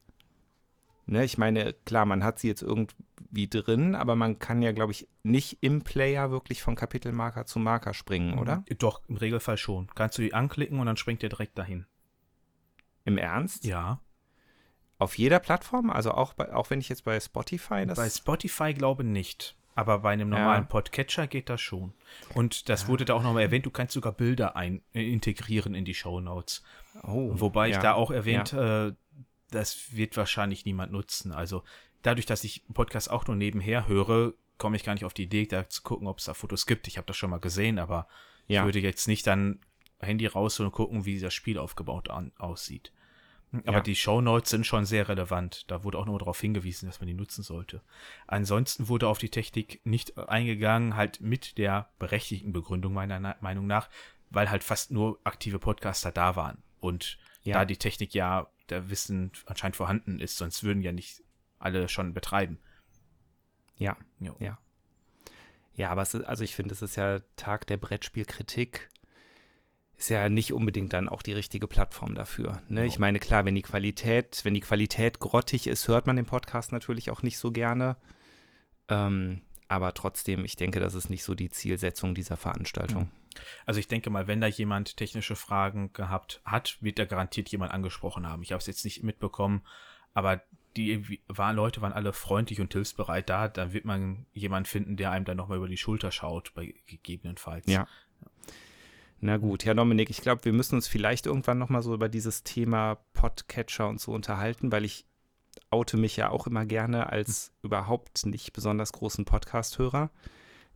[1.11, 4.93] Ne, ich meine, klar, man hat sie jetzt irgendwie drin, aber man kann ja, glaube
[4.93, 8.63] ich, nicht im Player wirklich von Kapitelmarker zu Marker springen, oder?
[8.79, 9.89] Doch, im Regelfall schon.
[9.95, 11.87] Kannst du die anklicken und dann springt der direkt dahin.
[13.07, 13.65] Im Ernst?
[13.65, 14.03] Ja.
[14.99, 15.89] Auf jeder Plattform?
[15.89, 17.97] Also auch, bei, auch wenn ich jetzt bei Spotify das.
[17.97, 19.57] Bei Spotify glaube nicht.
[19.75, 20.41] Aber bei einem Ja.
[20.41, 21.95] normalen Podcatcher geht das schon.
[22.35, 25.87] Und das wurde da auch nochmal erwähnt, du kannst sogar Bilder ein, äh, integrieren in
[25.87, 26.63] die Shownotes.
[27.05, 27.81] oh, Wobei ich ja.
[27.83, 28.93] da auch erwähnt, äh,
[29.51, 31.33] das wird wahrscheinlich niemand nutzen.
[31.33, 31.65] Also
[32.03, 35.25] dadurch, dass ich einen Podcast auch nur nebenher höre, komme ich gar nicht auf die
[35.25, 36.89] Idee, da zu gucken, ob es da Fotos gibt.
[36.89, 38.09] Ich habe das schon mal gesehen, aber
[38.47, 38.61] Ja.
[38.63, 39.61] ich würde jetzt nicht dann
[40.01, 42.93] Handy rausholen und gucken, wie das Spiel aufgebaut an, aussieht.
[43.65, 43.81] Aber Ja.
[43.81, 45.65] die Shownotes sind schon sehr relevant.
[45.71, 47.81] Da wurde auch nur darauf hingewiesen, dass man die nutzen sollte.
[48.27, 53.89] Ansonsten wurde auf die Technik nicht eingegangen, halt mit der berechtigten Begründung meiner Meinung nach,
[54.31, 56.63] weil halt fast nur aktive Podcaster da waren.
[56.81, 57.55] Und Ja.
[57.55, 61.23] da die Technik ja, der Wissen anscheinend vorhanden ist, sonst würden ja nicht
[61.59, 62.59] alle schon betreiben.
[63.77, 64.37] Ja, Jo.
[64.39, 64.59] ja.
[65.75, 68.89] Ja, aber es ist, also ich finde, es ist ja Tag der Brettspielkritik.
[69.97, 72.61] Ist ja nicht unbedingt dann auch die richtige Plattform dafür.
[72.69, 72.85] Ne?
[72.85, 76.73] Ich meine, klar, wenn die Qualität, wenn die Qualität grottig ist, hört man den Podcast
[76.73, 77.97] natürlich auch nicht so gerne.
[78.89, 83.11] Ähm, aber trotzdem, ich denke, das ist nicht so die Zielsetzung dieser Veranstaltung.
[83.67, 87.73] Also ich denke mal, wenn da jemand technische Fragen gehabt hat, wird er garantiert jemand
[87.73, 88.43] angesprochen haben.
[88.43, 89.63] Ich habe es jetzt nicht mitbekommen,
[90.15, 90.43] aber
[90.77, 93.49] die war, Leute waren alle freundlich und hilfsbereit da.
[93.49, 97.67] Dann wird man jemanden finden, der einem dann nochmal über die Schulter schaut, bei gegebenenfalls.
[97.67, 97.87] Ja.
[99.21, 102.45] Na gut, ja, Dominik, ich glaube, wir müssen uns vielleicht irgendwann nochmal so über dieses
[102.45, 105.07] Thema Podcatcher und so unterhalten, weil ich
[105.71, 110.11] oute mich ja auch immer gerne als überhaupt nicht besonders großen Podcast-Hörer.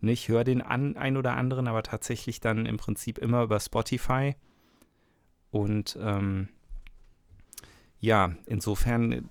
[0.09, 4.35] Ich höre den an, ein oder anderen, aber tatsächlich dann im Prinzip immer über Spotify.
[5.51, 6.49] Und ähm,
[8.01, 9.31] ja, insofern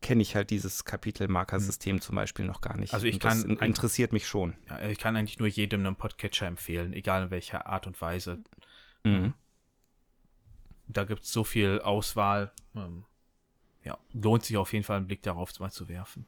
[0.00, 2.92] kenne ich halt dieses Kapitelmarkersystem zum Beispiel noch gar nicht.
[2.92, 4.54] Also ich kann interessiert mich schon.
[4.68, 8.42] Ja, ich kann eigentlich nur jedem einen Podcatcher empfehlen, egal in welcher Art und Weise.
[9.02, 9.34] Mhm.
[10.86, 12.52] Da gibt es so viel Auswahl.
[12.74, 13.04] Ähm,
[13.82, 16.26] ja, lohnt sich auf jeden Fall einen Blick darauf mal zu werfen.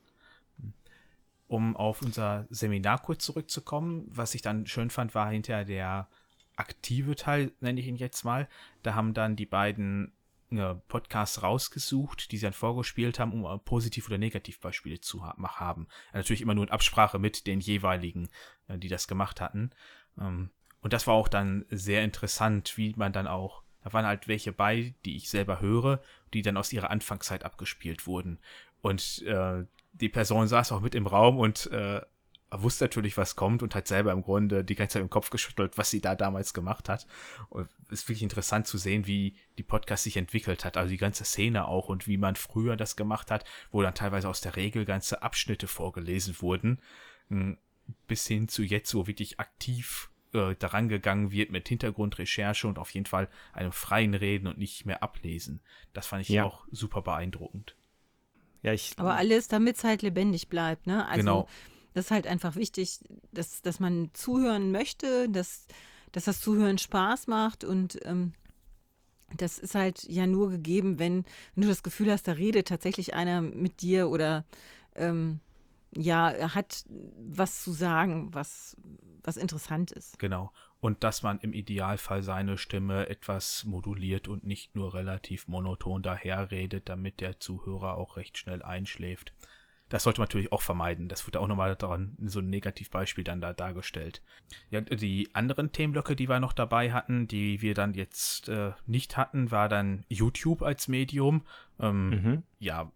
[1.48, 6.09] Um auf unser Seminar kurz zurückzukommen, was ich dann schön fand, war hinterher der
[6.56, 8.48] aktive Teil, nenne ich ihn jetzt mal.
[8.82, 10.12] Da haben dann die beiden
[10.50, 15.35] äh, Podcasts rausgesucht, die sie dann vorgespielt haben, um äh, Positiv- oder Negativbeispiele zu ha
[15.37, 15.87] mach- haben.
[16.12, 18.28] Natürlich immer nur in Absprache mit den jeweiligen,
[18.68, 19.70] äh, die das gemacht hatten.
[20.18, 24.26] Ähm, und das war auch dann sehr interessant, wie man dann auch, da waren halt
[24.26, 26.00] welche bei, die ich selber höre,
[26.32, 28.38] die dann aus ihrer Anfangszeit abgespielt wurden.
[28.82, 29.64] Und äh,
[30.00, 32.00] die Person saß auch mit im Raum und äh,
[32.50, 35.76] wusste natürlich, was kommt und hat selber im Grunde die ganze Zeit im Kopf geschüttelt,
[35.78, 37.06] was sie da damals gemacht hat.
[37.48, 40.96] Und es ist wirklich interessant zu sehen, wie die Podcast sich entwickelt hat, also die
[40.96, 44.56] ganze Szene auch und wie man früher das gemacht hat, wo dann teilweise aus der
[44.56, 46.80] Regel ganze Abschnitte vorgelesen wurden,
[47.30, 47.59] m,
[48.06, 52.90] bis hin zu jetzt, wo wirklich aktiv äh, daran gegangen wird mit Hintergrundrecherche und auf
[52.90, 55.61] jeden Fall einem freien Reden und nicht mehr ablesen.
[55.92, 56.44] Das fand ich Ja.
[56.44, 57.74] auch super beeindruckend.
[58.66, 61.07] Ja, ich, Aber alles, damit es halt lebendig bleibt, ne?
[61.07, 61.48] Also Genau.
[61.94, 62.98] das ist halt einfach wichtig,
[63.31, 65.68] dass, dass man zuhören möchte, dass,
[66.11, 68.33] dass das Zuhören Spaß macht und ähm,
[69.37, 71.24] das ist halt ja nur gegeben, wenn,
[71.55, 74.44] wenn du das Gefühl hast, da redet tatsächlich einer mit dir oder
[74.96, 75.38] ähm,
[75.94, 78.76] ja, hat was zu sagen, was,
[79.22, 80.18] was interessant ist.
[80.18, 80.50] Genau.
[80.80, 86.88] Und dass man im Idealfall seine Stimme etwas moduliert und nicht nur relativ monoton daherredet,
[86.88, 89.32] damit der Zuhörer auch recht schnell einschläft.
[89.88, 91.08] Das sollte man natürlich auch vermeiden.
[91.08, 94.20] Das wird auch nochmal daran, so ein Negativbeispiel dann da dargestellt.
[94.68, 99.16] Ja, die anderen Themenblöcke, die wir noch dabei hatten, die wir dann jetzt äh, nicht
[99.16, 101.46] hatten, war dann YouTube als Medium.
[101.78, 102.42] Ähm, mhm.
[102.58, 102.90] ja,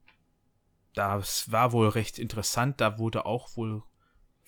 [0.94, 2.80] das war wohl recht interessant.
[2.80, 3.82] Da wurde auch wohl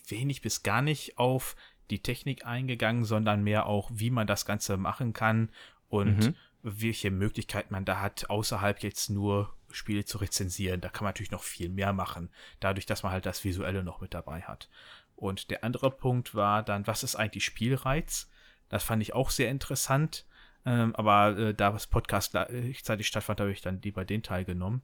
[0.09, 1.55] wenig bis gar nicht auf
[1.93, 5.51] die Technik eingegangen, sondern mehr auch, wie man das Ganze machen kann
[5.89, 6.35] und Mhm.
[6.63, 10.81] welche Möglichkeiten man da hat, außerhalb jetzt nur Spiele zu rezensieren.
[10.81, 14.01] Da kann man natürlich noch viel mehr machen, dadurch, dass man halt das Visuelle noch
[14.01, 14.69] mit dabei hat.
[15.17, 18.31] Und der andere Punkt war dann, was ist eigentlich Spielreiz?
[18.69, 20.27] Das fand ich auch sehr interessant.
[20.65, 24.83] Ähm, aber äh, da das Podcast gleichzeitig stattfand, habe ich dann lieber den Teil genommen.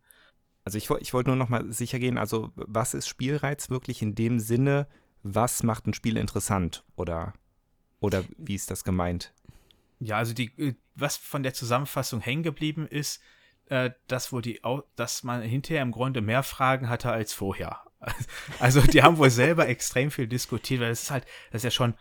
[0.64, 4.14] Also ich, ich wollte nur noch mal sicher gehen, also was ist Spielreiz wirklich in
[4.14, 4.87] dem Sinne,
[5.22, 7.35] was macht ein Spiel interessant oder,
[8.00, 9.33] oder wie ist das gemeint?
[10.00, 13.20] Ja, also die, äh, was von der Zusammenfassung hängen geblieben ist,
[13.66, 14.61] äh, dass, wo die,
[14.96, 17.81] dass man hinterher im Grunde mehr Fragen hatte als vorher.
[18.61, 21.70] Also die haben wohl selber extrem viel diskutiert, weil es ist halt, das ist ja
[21.70, 21.94] schon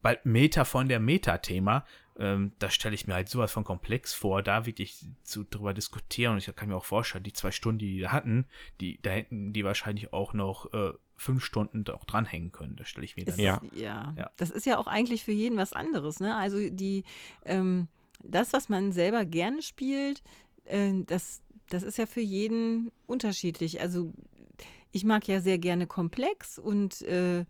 [0.00, 1.84] bald Meta von der Meta-Thema.
[2.18, 6.32] Ähm, da stelle ich mir halt sowas von komplex vor, da wirklich zu drüber diskutieren.
[6.32, 8.46] Und ich kann mir auch vorstellen, die zwei Stunden, die die hatten,
[8.80, 12.76] die, da hätten die wahrscheinlich auch noch äh, fünf Stunden auch dranhängen können.
[12.76, 13.38] Das stelle ich mir dann.
[13.38, 13.60] Ja.
[13.74, 14.14] ja.
[14.16, 14.30] ja.
[14.36, 16.36] Das ist ja auch eigentlich für jeden was anderes, ne?
[16.36, 17.04] Also die,
[17.44, 17.88] ähm,
[18.22, 20.22] das, was man selber gerne spielt,
[20.64, 23.80] äh, das, das ist ja für jeden unterschiedlich.
[23.80, 24.12] Also
[24.92, 27.44] ich mag ja sehr gerne komplex und äh,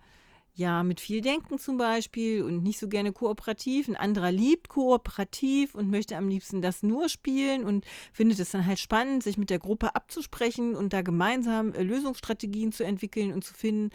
[0.58, 3.86] ja, mit viel Denken zum Beispiel und nicht so gerne kooperativ.
[3.86, 8.66] Ein anderer liebt kooperativ und möchte am liebsten das nur spielen und findet es dann
[8.66, 13.44] halt spannend, sich mit der Gruppe abzusprechen und da gemeinsam äh, Lösungsstrategien zu entwickeln und
[13.44, 13.90] zu finden.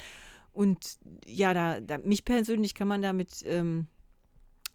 [0.53, 3.87] Und ja, da, da mich persönlich kann man damit ähm,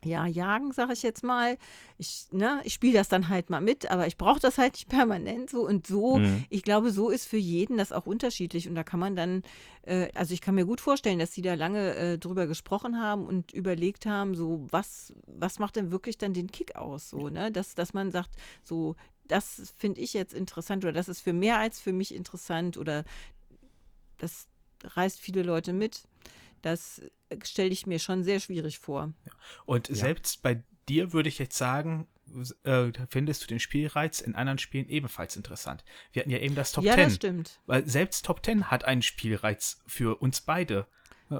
[0.04, 1.58] ja, jagen, sage ich jetzt mal.
[1.98, 4.88] Ich, ne, ich spiele das dann halt mal mit, aber ich brauche das halt nicht
[4.88, 6.18] permanent so und so.
[6.18, 6.44] Mhm.
[6.50, 9.42] Ich glaube, so ist für jeden das auch unterschiedlich und da kann man dann,
[9.82, 13.26] äh, also ich kann mir gut vorstellen, dass sie da lange äh, drüber gesprochen haben
[13.26, 17.50] und überlegt haben, so was, was macht denn wirklich dann den Kick aus, so, ne,
[17.50, 18.30] dass, dass man sagt,
[18.62, 18.94] so,
[19.26, 23.04] das finde ich jetzt interessant oder das ist für mehr als für mich interessant oder
[24.18, 24.46] das
[24.84, 26.02] reißt viele Leute mit.
[26.62, 27.02] Das
[27.44, 29.12] stelle ich mir schon sehr schwierig vor.
[29.64, 29.94] Und ja.
[29.94, 32.06] selbst bei dir würde ich jetzt sagen,
[32.64, 35.84] äh, findest du den Spielreiz in anderen Spielen ebenfalls interessant.
[36.12, 36.98] Wir hatten ja eben das Top ja, 10.
[36.98, 37.60] Ja, das stimmt.
[37.66, 40.86] Weil selbst Top 10 hat einen Spielreiz für uns beide.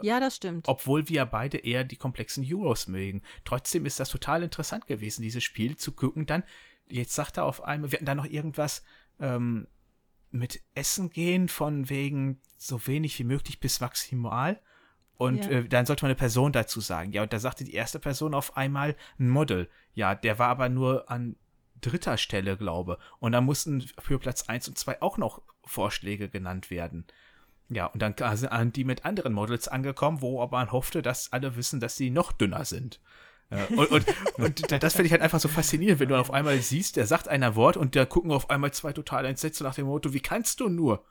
[0.03, 0.69] Ja, das stimmt.
[0.69, 3.23] Obwohl wir beide eher die komplexen Euros mögen.
[3.45, 6.27] Trotzdem ist das total interessant gewesen, dieses Spiel zu gucken.
[6.27, 6.45] Dann,
[6.89, 8.85] jetzt sagt er auf einmal, wir hatten da noch irgendwas
[9.19, 9.67] ähm,
[10.31, 14.61] mit Essen gehen, von wegen so wenig wie möglich bis maximal.
[15.19, 15.51] Und ja.
[15.51, 17.13] äh, dann sollte man eine Person dazu sagen.
[17.13, 19.69] Ja, und da sagte die erste Person auf einmal ein Model.
[19.95, 21.37] Ja, der war aber nur an
[21.81, 22.99] dritter Stelle, glaube.
[23.19, 27.05] Und dann mussten für Platz 1 und 2 auch noch Vorschläge genannt werden.
[27.69, 31.57] Ja, und dann sind die mit anderen Models angekommen, wo aber man hoffte, dass alle
[31.57, 33.01] wissen, dass sie noch dünner sind.
[33.51, 36.97] Und, und, und das finde ich halt einfach so faszinierend, wenn du auf einmal siehst,
[36.97, 40.13] der sagt ein Wort und da gucken auf einmal zwei total entsetzt nach dem Motto,
[40.13, 41.05] wie kannst du nur?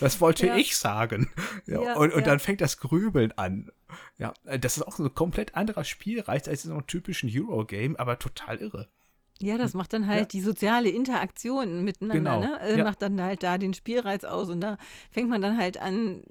[0.00, 0.56] Das wollte ja.
[0.56, 1.30] ich sagen.
[1.66, 2.26] Ja, ja und, und ja.
[2.26, 3.70] dann fängt das Grübeln an.
[4.18, 7.98] Ja, das ist auch so ein komplett anderer Spielreiz als in so einem typischen Eurogame,
[7.98, 8.88] aber total irre.
[9.40, 12.40] Ja, das macht dann halt die soziale Interaktion miteinander, genau.
[12.40, 12.60] ne?
[12.60, 14.78] Äh, macht dann halt da den Spielreiz aus und da
[15.10, 16.22] fängt man dann halt an,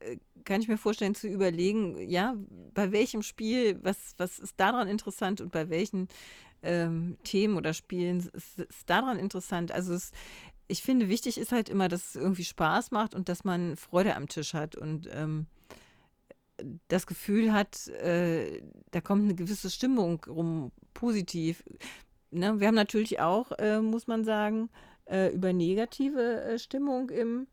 [0.00, 2.36] äh, kann ich mir vorstellen, zu überlegen, ja,
[2.74, 6.08] bei welchem Spiel, was, was ist daran interessant und bei welchen
[6.62, 9.72] ähm, Themen oder Spielen ist, ist daran interessant.
[9.72, 10.12] Also es,
[10.72, 14.16] ich finde, wichtig ist halt immer, dass es irgendwie Spaß macht und dass man Freude
[14.16, 15.46] am Tisch hat und ähm,
[16.88, 21.62] das Gefühl hat, äh, da kommt eine gewisse Stimmung rum, positiv.
[22.30, 22.58] Ne?
[22.58, 24.70] Wir haben natürlich auch, äh, muss man sagen,
[25.04, 27.46] äh, über negative äh, Stimmung im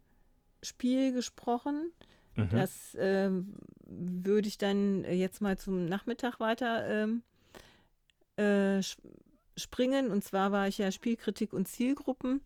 [0.63, 1.91] Spiel gesprochen.
[2.35, 2.49] Mhm.
[2.51, 3.55] Das ähm,
[3.85, 7.23] würde ich dann jetzt mal zum Nachmittag weiter ähm,
[8.37, 8.81] äh,
[9.57, 10.09] springen.
[10.09, 12.41] Und zwar war ich ja Spielkritik und Zielgruppen.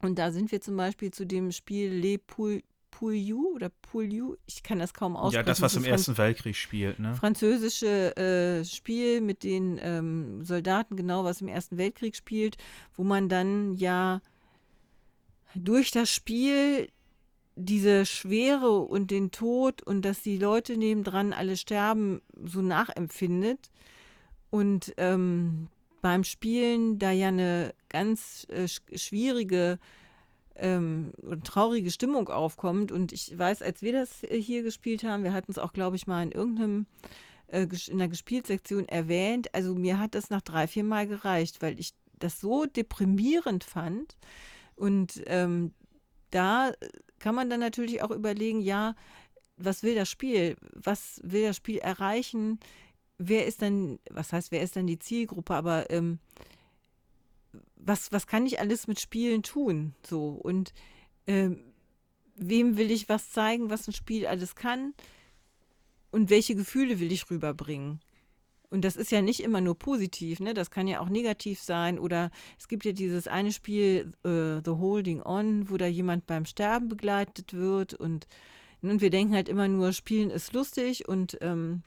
[0.00, 2.18] Und da sind wir zum Beispiel zu dem Spiel Le
[2.90, 5.40] Pouillou oder Pouillou, ich kann das kaum aussprechen.
[5.40, 7.14] Ja, das, was im Ersten Weltkrieg spielt, ne?
[7.14, 12.56] Französische äh, Spiel mit den ähm, Soldaten, genau, was im Ersten Weltkrieg spielt,
[12.94, 14.20] wo man dann ja
[15.54, 16.88] durch das Spiel
[17.56, 23.70] diese Schwere und den Tod und dass die Leute nebendran alle sterben, so nachempfindet.
[24.50, 25.68] Und ähm,
[26.00, 29.78] beim Spielen da ja eine ganz äh, schwierige
[30.56, 32.92] ähm, und traurige Stimmung aufkommt.
[32.92, 36.06] Und ich weiß, als wir das hier gespielt haben, wir hatten es auch, glaube ich,
[36.06, 36.86] mal in irgendeinem
[37.48, 39.54] äh, in der Gespieltsektion erwähnt.
[39.54, 44.16] Also mir hat das nach drei, vier Mal gereicht, weil ich das so deprimierend fand.
[44.76, 45.72] Und ähm,
[46.30, 46.72] da
[47.18, 48.94] kann man dann natürlich auch überlegen, ja,
[49.56, 50.56] was will das Spiel?
[50.74, 52.60] Was will das Spiel erreichen?
[53.18, 56.18] Wer ist dann, was heißt, wer ist dann die Zielgruppe, aber ähm,
[57.76, 59.94] was, was kann ich alles mit Spielen tun?
[60.06, 60.72] So, und
[61.26, 61.60] ähm,
[62.36, 64.94] wem will ich was zeigen, was ein Spiel alles kann?
[66.10, 68.00] Und welche Gefühle will ich rüberbringen?
[68.70, 70.52] Und das ist ja nicht immer nur positiv, ne?
[70.52, 71.98] Das kann ja auch negativ sein.
[71.98, 76.44] Oder es gibt ja dieses eine Spiel, uh, The Holding On, wo da jemand beim
[76.44, 77.94] Sterben begleitet wird.
[77.94, 78.26] Und,
[78.82, 81.82] und wir denken halt immer nur, Spielen ist lustig und ähm,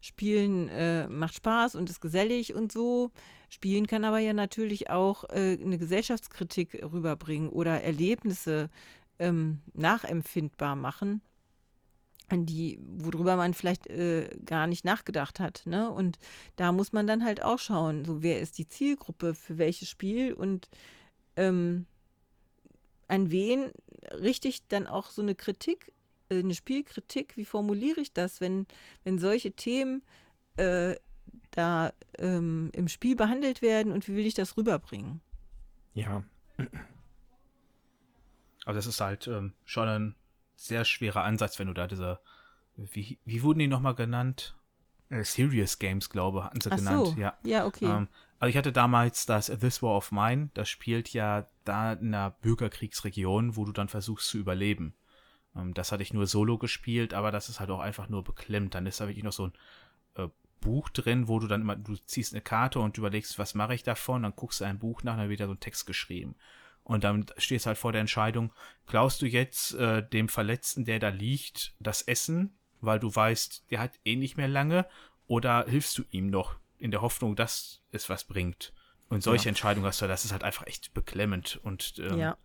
[0.00, 3.10] Spielen äh, macht Spaß und ist gesellig und so.
[3.48, 8.70] Spielen kann aber ja natürlich auch äh, eine Gesellschaftskritik rüberbringen oder Erlebnisse
[9.18, 11.20] ähm, nachempfindbar machen,
[12.28, 15.62] an die, worüber man vielleicht äh, gar nicht nachgedacht hat.
[15.64, 15.90] Ne?
[15.90, 16.18] Und
[16.56, 20.32] da muss man dann halt auch schauen, so wer ist die Zielgruppe für welches Spiel
[20.32, 20.68] und
[21.36, 21.86] ähm,
[23.08, 23.72] an wen
[24.12, 25.92] richte ich dann auch so eine Kritik,
[26.30, 28.66] eine Spielkritik, wie formuliere ich das, wenn,
[29.04, 30.02] wenn solche Themen
[30.56, 30.96] äh,
[31.50, 35.20] da ähm, im Spiel behandelt werden und wie will ich das rüberbringen?
[35.94, 36.22] Ja.
[38.64, 40.14] Aber das ist halt ähm, schon ein
[40.56, 42.20] sehr schwerer Ansatz, wenn du da diese,
[42.76, 44.54] wie, wie wurden die nochmal genannt?
[45.08, 47.06] Äh, Serious Games, glaube hatten sie Ach genannt.
[47.06, 47.14] so.
[47.16, 47.38] Ja.
[47.44, 47.86] Ja, okay.
[47.86, 52.14] Ähm, also ich hatte damals das This War of Mine, das spielt ja da in
[52.14, 54.94] einer Bürgerkriegsregion, wo du dann versuchst zu überleben.
[55.56, 58.74] Ähm, das hatte ich nur solo gespielt, aber das ist halt auch einfach nur beklemmt.
[58.74, 59.52] Dann ist da wirklich noch so ein
[60.14, 60.28] äh,
[60.60, 63.82] Buch drin, wo du dann immer, du ziehst eine Karte und überlegst, was mache ich
[63.82, 66.34] davon, dann guckst du ein Buch nach, dann wird da so ein Text geschrieben.
[66.82, 68.52] Und dann stehst du halt vor der Entscheidung,
[68.86, 73.80] klaust du jetzt äh, dem Verletzten, der da liegt, das Essen, weil du weißt, der
[73.80, 74.86] hat eh nicht mehr lange,
[75.26, 78.72] oder hilfst du ihm noch in der Hoffnung, dass es was bringt?
[79.10, 79.48] Und solche Ja.
[79.50, 81.60] Entscheidungen hast du, das ist halt einfach echt beklemmend.
[81.62, 82.36] Und ähm, ja.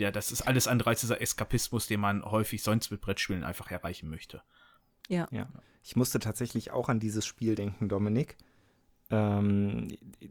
[0.00, 3.70] Ja, das ist alles andere als dieser Eskapismus, den man häufig sonst mit Brettspielen einfach
[3.70, 4.42] erreichen möchte.
[5.08, 5.28] Ja.
[5.82, 8.36] Ich musste tatsächlich auch an dieses Spiel denken, Dominik.
[9.10, 9.88] Ähm,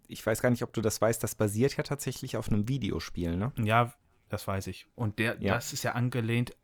[0.07, 3.37] ich weiß gar nicht, ob du das weißt, das basiert ja tatsächlich auf einem Videospiel,
[3.37, 3.51] ne?
[3.63, 3.93] Ja,
[4.29, 4.87] das weiß ich.
[4.95, 5.53] Und der, Ja.
[5.53, 6.55] das ist ja angelehnt.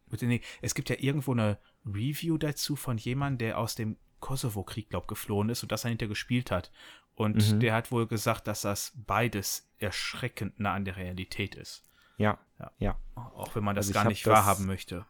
[0.62, 5.50] Es gibt ja irgendwo eine Review dazu von jemandem, der aus dem Kosovo-Krieg, glaub, geflohen
[5.50, 6.72] ist und das dahinter gespielt hat.
[7.14, 7.60] Und Mhm.
[7.60, 11.84] der hat wohl gesagt, dass das beides erschreckend nah an der Realität ist.
[12.20, 12.38] Ja.
[12.60, 12.72] Ja.
[12.78, 12.98] Ja.
[13.16, 15.06] Auch wenn man das Also gar nicht das- wahrhaben möchte.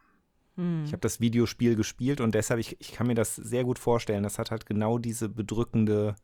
[0.55, 0.83] Hm.
[0.85, 4.23] Ich habe das Videospiel gespielt und deshalb, ich, ich kann mir das sehr gut vorstellen.
[4.23, 6.15] Das hat halt genau diese bedrückende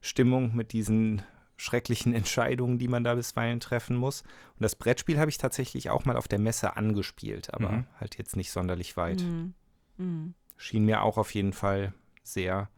[0.00, 1.22] Stimmung mit diesen
[1.56, 4.22] schrecklichen Entscheidungen, die man da bisweilen treffen muss.
[4.22, 7.86] Und das Brettspiel habe ich tatsächlich auch mal auf der Messe angespielt, aber Mhm.
[7.98, 9.20] halt jetzt nicht sonderlich weit.
[9.20, 9.54] Hm.
[9.98, 10.34] Hm.
[10.56, 11.92] Schien mir auch auf jeden Fall
[12.22, 12.68] sehr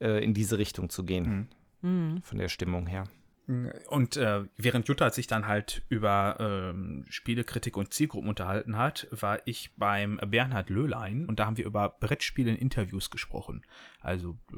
[0.00, 1.48] äh, in diese Richtung zu gehen,
[1.82, 2.14] Mhm.
[2.14, 2.22] Hm.
[2.22, 3.04] von der Stimmung her.
[3.88, 9.40] Und äh, während Jutta sich dann halt über ähm, Spielekritik und Zielgruppen unterhalten hat, war
[9.44, 13.64] ich beim Bernhard Löhlein und da haben wir über Brettspiele in Interviews gesprochen.
[14.00, 14.56] Also, äh,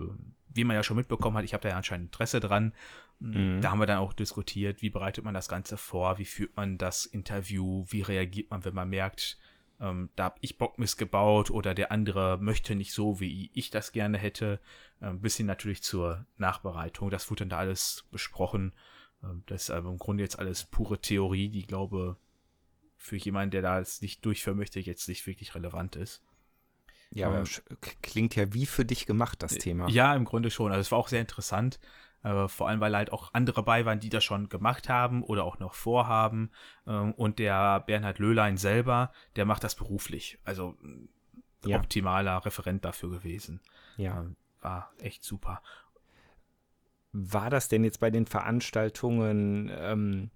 [0.55, 2.75] wie man ja schon mitbekommen hat, ich habe da ja anscheinend Interesse dran.
[3.21, 3.61] Mhm.
[3.63, 6.77] Da haben wir dann auch diskutiert, wie bereitet man das Ganze vor, wie führt man
[6.77, 9.39] das Interview, wie reagiert man, wenn man merkt,
[9.81, 13.93] ähm, da habe ich Bock missgebaut oder der andere möchte nicht so, wie ich das
[13.93, 14.61] gerne hätte.
[15.01, 17.11] Ein bisschen natürlich zur Nachbereitung.
[17.11, 18.73] Das wurde dann da alles besprochen.
[19.23, 22.17] Ähm, Das ist aber im Grunde jetzt alles pure Theorie, die, glaube
[22.97, 26.23] für jemanden, der da es nicht durchführen möchte, jetzt nicht wirklich relevant ist.
[27.11, 29.89] Ja, aber Ähm, klingt ja wie für dich gemacht, das Thema.
[29.89, 30.71] Ja, im Grunde schon.
[30.71, 31.81] Also es war auch sehr interessant.
[32.23, 35.45] Äh, vor allem, weil halt auch andere bei waren, die das schon gemacht haben oder
[35.45, 36.51] auch noch vorhaben.
[36.87, 40.39] Ähm, und der Bernhard Löhlein selber, der macht das beruflich.
[40.45, 41.09] Also ein
[41.65, 41.79] Ja.
[41.79, 43.61] optimaler Referent dafür gewesen.
[43.97, 44.21] ja.
[44.21, 45.61] Ähm, war echt super.
[47.13, 50.31] War das denn jetzt bei den Veranstaltungen, ähm,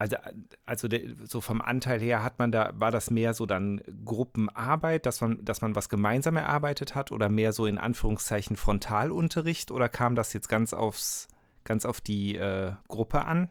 [0.00, 0.16] also,
[0.64, 5.04] also der, so vom Anteil her hat man da, war das mehr so dann Gruppenarbeit,
[5.04, 9.90] dass man, dass man was gemeinsam erarbeitet hat oder mehr so in Anführungszeichen Frontalunterricht oder
[9.90, 11.28] kam das jetzt ganz aufs,
[11.64, 13.50] ganz auf die äh, Gruppe an?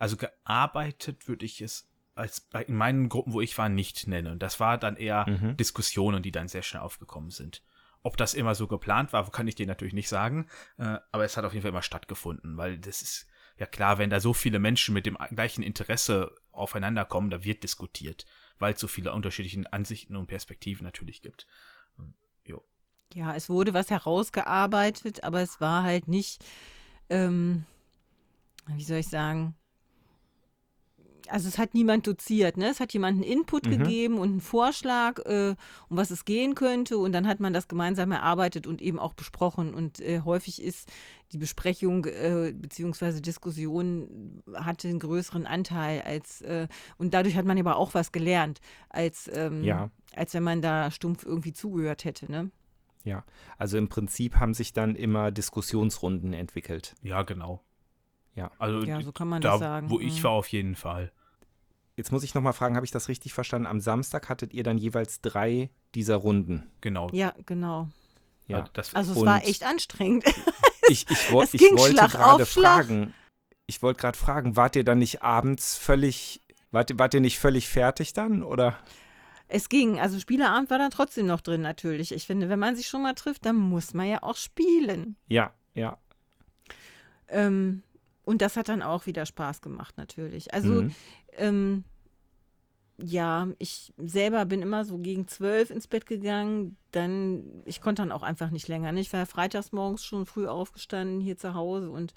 [0.00, 4.40] Also gearbeitet würde ich es als bei, in meinen Gruppen, wo ich war, nicht nennen.
[4.40, 5.56] Das war dann eher Mhm.
[5.56, 7.62] Diskussionen, die dann sehr schnell aufgekommen sind.
[8.02, 11.36] Ob das immer so geplant war, kann ich dir natürlich nicht sagen, äh, aber es
[11.36, 14.58] hat auf jeden Fall immer stattgefunden, weil das ist ja klar, wenn da so viele
[14.58, 18.26] Menschen mit dem gleichen Interesse aufeinander kommen, da wird diskutiert,
[18.58, 21.46] weil es so viele unterschiedliche Ansichten und Perspektiven natürlich gibt.
[23.14, 26.44] Ja, es wurde was herausgearbeitet, aber es war halt nicht,
[27.08, 27.64] ähm,
[28.66, 29.54] wie soll ich sagen,
[31.28, 32.68] also es hat niemand doziert, ne?
[32.68, 33.70] Es hat jemand einen Input Mhm.
[33.70, 35.54] gegeben und einen Vorschlag, äh,
[35.88, 39.14] um was es gehen könnte und dann hat man das gemeinsam erarbeitet und eben auch
[39.14, 40.92] besprochen und äh, häufig ist
[41.32, 47.58] die Besprechung äh, beziehungsweise Diskussion hatte einen größeren Anteil als äh, und dadurch hat man
[47.58, 49.90] aber auch was gelernt, als, ähm, Ja.
[50.14, 52.50] als wenn man da stumpf irgendwie zugehört hätte, ne?
[53.04, 53.24] Ja.
[53.58, 56.94] Also im Prinzip haben sich dann immer Diskussionsrunden entwickelt.
[57.02, 57.62] Ja, genau.
[58.34, 58.50] Ja.
[58.58, 59.90] Also Ja, so kann man da, das sagen.
[59.90, 60.24] wo ich Mhm.
[60.24, 61.12] war, auf jeden Fall.
[61.96, 63.66] Jetzt muss ich nochmal fragen, habe ich das richtig verstanden?
[63.66, 66.68] Am Samstag hattet ihr dann jeweils drei dieser Runden.
[66.80, 67.08] Genau.
[67.12, 67.88] Ja, genau.
[68.48, 68.68] Ja.
[68.72, 70.24] Das, Also es war echt anstrengend.
[70.86, 73.14] Ich, ich, Es ich ging wollte gerade fragen,
[73.66, 76.42] ich wollte gerade fragen, wart ihr dann nicht abends völlig,
[76.72, 78.42] wart, ihr- wart ihr nicht völlig fertig dann?
[78.42, 78.76] Oder?
[79.48, 82.12] Es ging, also Spieleabend war dann trotzdem noch drin natürlich.
[82.12, 85.16] Ich finde, wenn man sich schon mal trifft, dann muss man ja auch spielen.
[85.26, 85.96] Ja, ja.
[87.28, 87.82] Ähm,
[88.24, 90.52] und das hat dann auch wieder Spaß gemacht natürlich.
[90.52, 90.94] Also Mhm.
[91.38, 91.84] Ähm,
[92.98, 96.76] ja, ich selber bin immer so gegen zwölf ins Bett gegangen.
[96.94, 98.92] Dann, ich konnte dann auch einfach nicht länger.
[98.92, 99.00] Ne?
[99.00, 102.14] Ich war ja freitags morgens schon früh aufgestanden hier zu Hause und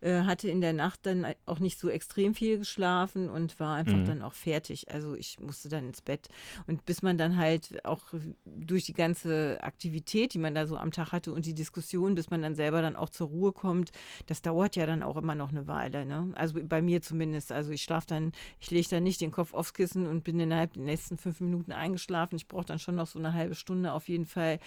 [0.00, 3.96] äh, hatte in der Nacht dann auch nicht so extrem viel geschlafen und war einfach
[3.96, 4.04] Mhm.
[4.04, 4.92] dann auch fertig.
[4.92, 6.28] Also ich musste dann ins Bett.
[6.68, 8.02] Und bis man dann halt auch
[8.44, 12.30] durch die ganze Aktivität, die man da so am Tag hatte und die Diskussion, bis
[12.30, 13.90] man dann selber dann auch zur Ruhe kommt,
[14.26, 16.06] das dauert ja dann auch immer noch eine Weile.
[16.06, 16.30] Ne?
[16.36, 17.50] Also bei mir zumindest.
[17.50, 20.74] Also ich schlafe dann, ich lege dann nicht den Kopf aufs Kissen und bin innerhalb
[20.74, 22.36] der nächsten fünf Minuten eingeschlafen.
[22.36, 24.58] Ich brauche dann schon noch so eine halbe Stunde auf jeden Fall,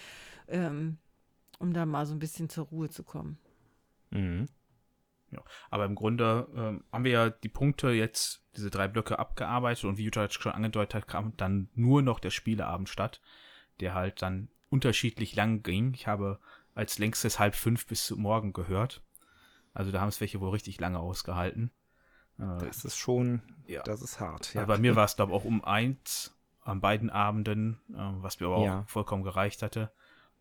[0.48, 0.98] ähm,
[1.60, 3.38] um da mal so ein bisschen zur Ruhe zu kommen.
[4.12, 4.48] Mhm.
[5.70, 9.98] Aber im Grunde ähm, haben wir ja die Punkte jetzt, diese drei Blöcke abgearbeitet und
[9.98, 13.22] wie Jutta jetzt schon angedeutet hat, kam dann nur noch der Spieleabend statt,
[13.80, 15.94] der halt dann unterschiedlich lang ging.
[15.94, 16.40] Ich habe
[16.76, 19.02] als längstes halb fünf bis zum Morgen gehört.
[19.74, 21.72] Also da haben es welche wohl richtig lange ausgehalten.
[22.38, 23.84] Äh, Das ist schon, Ja.
[23.84, 24.54] das ist hart.
[24.54, 24.66] ja.
[24.66, 28.48] Bei mir war es, glaube ich, auch um eins an beiden Abenden, äh, was mir
[28.48, 28.80] aber Ja.
[28.82, 29.92] auch vollkommen gereicht hatte.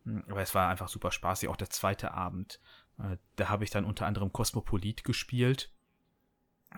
[0.05, 2.61] Mm, Aber es war einfach super spaßig, auch der zweite Abend.
[2.99, 5.71] Äh, da habe ich dann unter anderem Kosmopolit gespielt.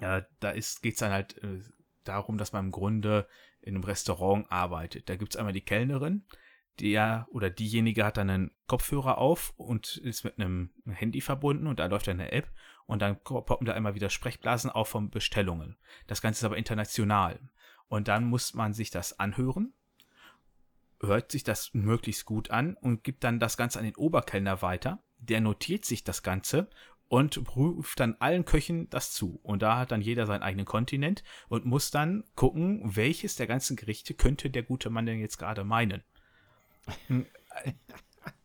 [0.01, 1.61] Ja, da geht es dann halt äh,
[2.05, 3.29] darum, dass man im Grunde
[3.61, 5.09] in einem Restaurant arbeitet.
[5.09, 6.25] Da gibt es einmal die Kellnerin,
[6.81, 11.79] der oder diejenige hat dann einen Kopfhörer auf und ist mit einem Handy verbunden und
[11.79, 12.51] da läuft dann eine App
[12.87, 15.77] und dann poppen da immer wieder Sprechblasen auf von Bestellungen.
[16.07, 17.39] Das Ganze ist aber international.
[17.93, 19.75] Und dann muss man sich das anhören,
[21.03, 25.03] hört sich das möglichst gut an und gibt dann das Ganze an den Oberkellner weiter.
[25.19, 26.71] Der notiert sich das Ganze
[27.09, 29.41] und ruft dann allen Köchen das zu.
[29.43, 33.77] Und da hat dann jeder seinen eigenen Kontinent und muss dann gucken, welches der ganzen
[33.77, 36.03] Gerichte könnte der gute Mann denn jetzt gerade meinen.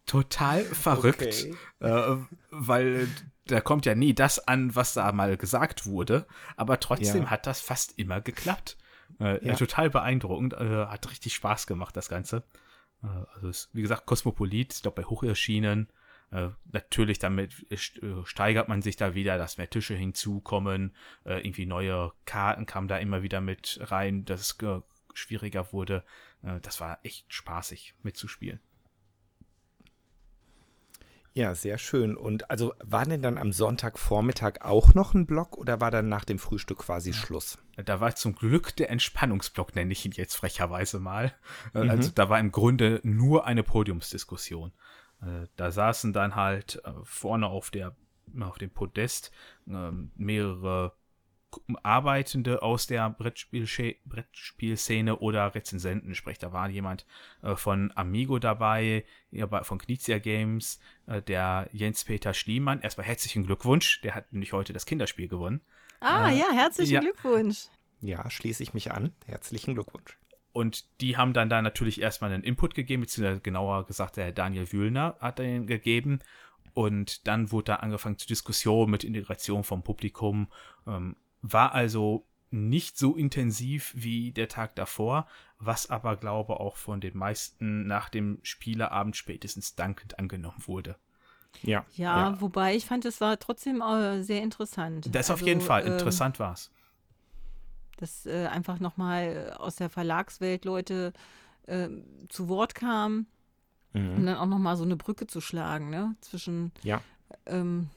[0.06, 1.48] Total verrückt,
[1.80, 2.16] äh,
[2.52, 3.08] weil
[3.46, 6.28] da kommt ja nie das an, was da mal gesagt wurde,
[6.58, 7.30] aber trotzdem Ja.
[7.30, 8.78] hat das fast immer geklappt.
[9.20, 9.56] Äh, Ja.
[9.56, 12.44] Total beeindruckend, äh, hat richtig Spaß gemacht, das Ganze.
[13.04, 15.90] Äh, also ist, wie gesagt, Kosmopolit, ich glaube bei Hoch erschienen.
[16.32, 17.78] Äh, natürlich damit äh,
[18.26, 20.94] steigert man sich da wieder, dass mehr Tische hinzukommen,
[21.24, 24.82] äh, irgendwie neue Karten kamen da immer wieder mit rein, dass es äh,
[25.14, 26.04] schwieriger wurde.
[26.44, 28.60] Äh, das war echt spaßig mitzuspielen.
[31.38, 32.18] Ja, sehr schön.
[32.18, 36.26] Und also war denn dann am Sonntagvormittag auch noch ein Block oder war dann nach
[36.26, 37.60] dem Frühstück quasi Schluss?
[37.76, 41.36] Da war zum Glück der Entspannungsblock, nenne ich ihn jetzt frecherweise mal.
[41.76, 44.72] Äh, Also da war im Grunde nur eine Podiumsdiskussion.
[45.22, 47.96] Äh, Da saßen dann halt äh, vorne auf der
[48.40, 49.32] auf dem Podest
[49.68, 50.94] ähm, mehrere
[51.84, 56.16] Arbeitende aus der Brettspielszene oder Rezensenten.
[56.16, 57.06] Sprich, da war jemand
[57.42, 59.06] äh, von Amigo dabei,
[59.64, 62.82] von Knizia Games, äh, der Jens-Peter Schliemann.
[62.82, 65.62] Erstmal herzlichen Glückwunsch, der hat nämlich heute das Kinderspiel gewonnen.
[66.00, 67.00] Ah, Äh, ja, herzlichen ja.
[67.02, 67.66] Glückwunsch.
[68.02, 69.14] Ja, schließe ich mich an.
[69.26, 70.18] Herzlichen Glückwunsch.
[70.54, 74.32] Und die haben dann da natürlich erstmal einen Input gegeben, beziehungsweise genauer gesagt, der Herr
[74.32, 76.20] Daniel Wühlner hat den gegeben.
[76.74, 80.52] Und dann wurde da angefangen zu Diskussionen mit Integration vom Publikum.
[80.86, 81.16] Ähm,
[81.54, 85.28] war also nicht so intensiv wie der Tag davor,
[85.60, 90.96] was aber, glaube auch von den meisten nach dem Spieleabend spätestens dankend angenommen wurde.
[91.64, 91.86] Ja.
[91.96, 95.10] Ja, wobei ich fand, es war trotzdem äh, sehr interessant.
[95.14, 96.72] Das auf Also, jeden Fall, ähm, interessant war's.
[97.98, 101.14] dass äh, einfach nochmal aus der Verlagswelt Leute
[101.66, 101.90] äh,
[102.30, 103.28] zu Wort kamen,
[103.94, 104.18] Mhm.
[104.18, 106.16] um dann auch nochmal so eine Brücke zu schlagen, ne?
[106.22, 107.02] Zwischen, Ja.
[107.46, 107.90] ähm,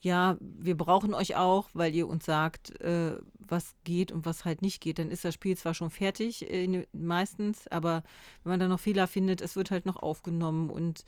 [0.00, 4.62] ja, wir brauchen euch auch, weil ihr uns sagt, äh, was geht und was halt
[4.62, 4.98] nicht geht.
[4.98, 8.04] Dann ist das Spiel zwar schon fertig, äh, meistens, aber
[8.42, 11.04] wenn man da noch Fehler findet, es wird halt noch aufgenommen und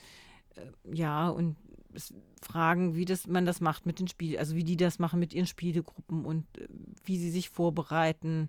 [0.57, 1.57] äh, ja, und
[1.95, 5.21] es fragen, wie das, man das macht mit den Spielen, also wie die das machen
[5.21, 6.67] mit ihren Spielegruppen und äh,
[7.05, 8.49] wie sie sich vorbereiten,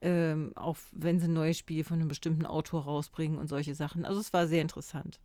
[0.00, 4.04] ähm, auch wenn sie ein neues Spiel von einem bestimmten Autor rausbringen und solche Sachen.
[4.04, 5.20] Also es war sehr interessant.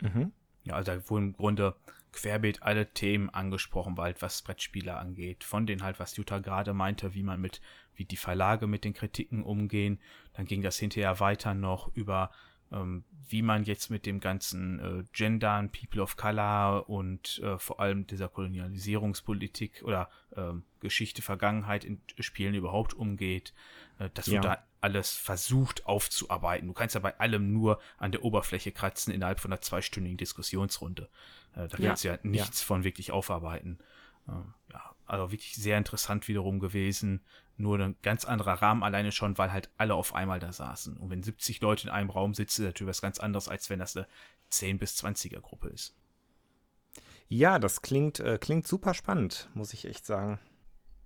[0.00, 0.30] Mhm.
[0.64, 1.74] Ja, also da wurden im Grunde
[2.16, 5.44] querbeet alle Themen angesprochen, halt was Brettspiele angeht.
[5.44, 7.60] Von denen halt, was Jutta gerade meinte, wie man mit,
[7.94, 10.00] wie die Verlage mit den Kritiken umgehen.
[10.32, 12.30] Dann ging das hinterher weiter noch über,
[12.72, 17.80] ähm, wie man jetzt mit dem ganzen äh, Gendern, People of Color und äh, vor
[17.80, 23.52] allem dieser Kolonialisierungspolitik oder ähm, Geschichte, Vergangenheit in Spielen überhaupt umgeht.
[24.14, 24.56] Das wird Ja.
[24.56, 26.68] da alles versucht aufzuarbeiten.
[26.68, 31.08] Du kannst ja bei allem nur an der Oberfläche kratzen innerhalb von einer zweistündigen Diskussionsrunde.
[31.54, 31.88] Äh, da Ja.
[31.88, 33.78] kannst du ja nichts von wirklich aufarbeiten.
[34.28, 34.32] Äh,
[34.72, 37.22] ja, also wirklich sehr interessant wiederum gewesen.
[37.58, 40.98] nur ein ganz anderer Rahmen alleine schon, weil halt alle auf einmal da saßen.
[40.98, 43.78] Und wenn 70 Leute in einem Raum sitzen, ist natürlich was ganz anderes, als wenn
[43.78, 44.06] das eine
[44.50, 45.96] 10 bis 20er Gruppe ist.
[47.28, 50.38] Ja, das klingt, äh, klingt super spannend, muss ich echt sagen.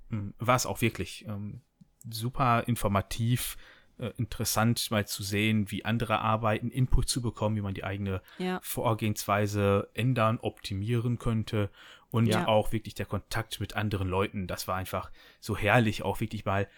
[0.08, 1.24] Hm, War es auch wirklich.
[1.28, 1.60] Ähm,
[2.08, 3.56] super informativ,
[3.98, 8.22] äh, interessant mal zu sehen, wie andere arbeiten, Input zu bekommen, wie man die eigene
[8.38, 8.60] Ja.
[8.62, 11.70] Vorgehensweise ändern, optimieren könnte
[12.10, 12.46] und Ja.
[12.46, 14.46] auch wirklich der Kontakt mit anderen Leuten.
[14.46, 16.68] Das war einfach so herrlich, auch wirklich mal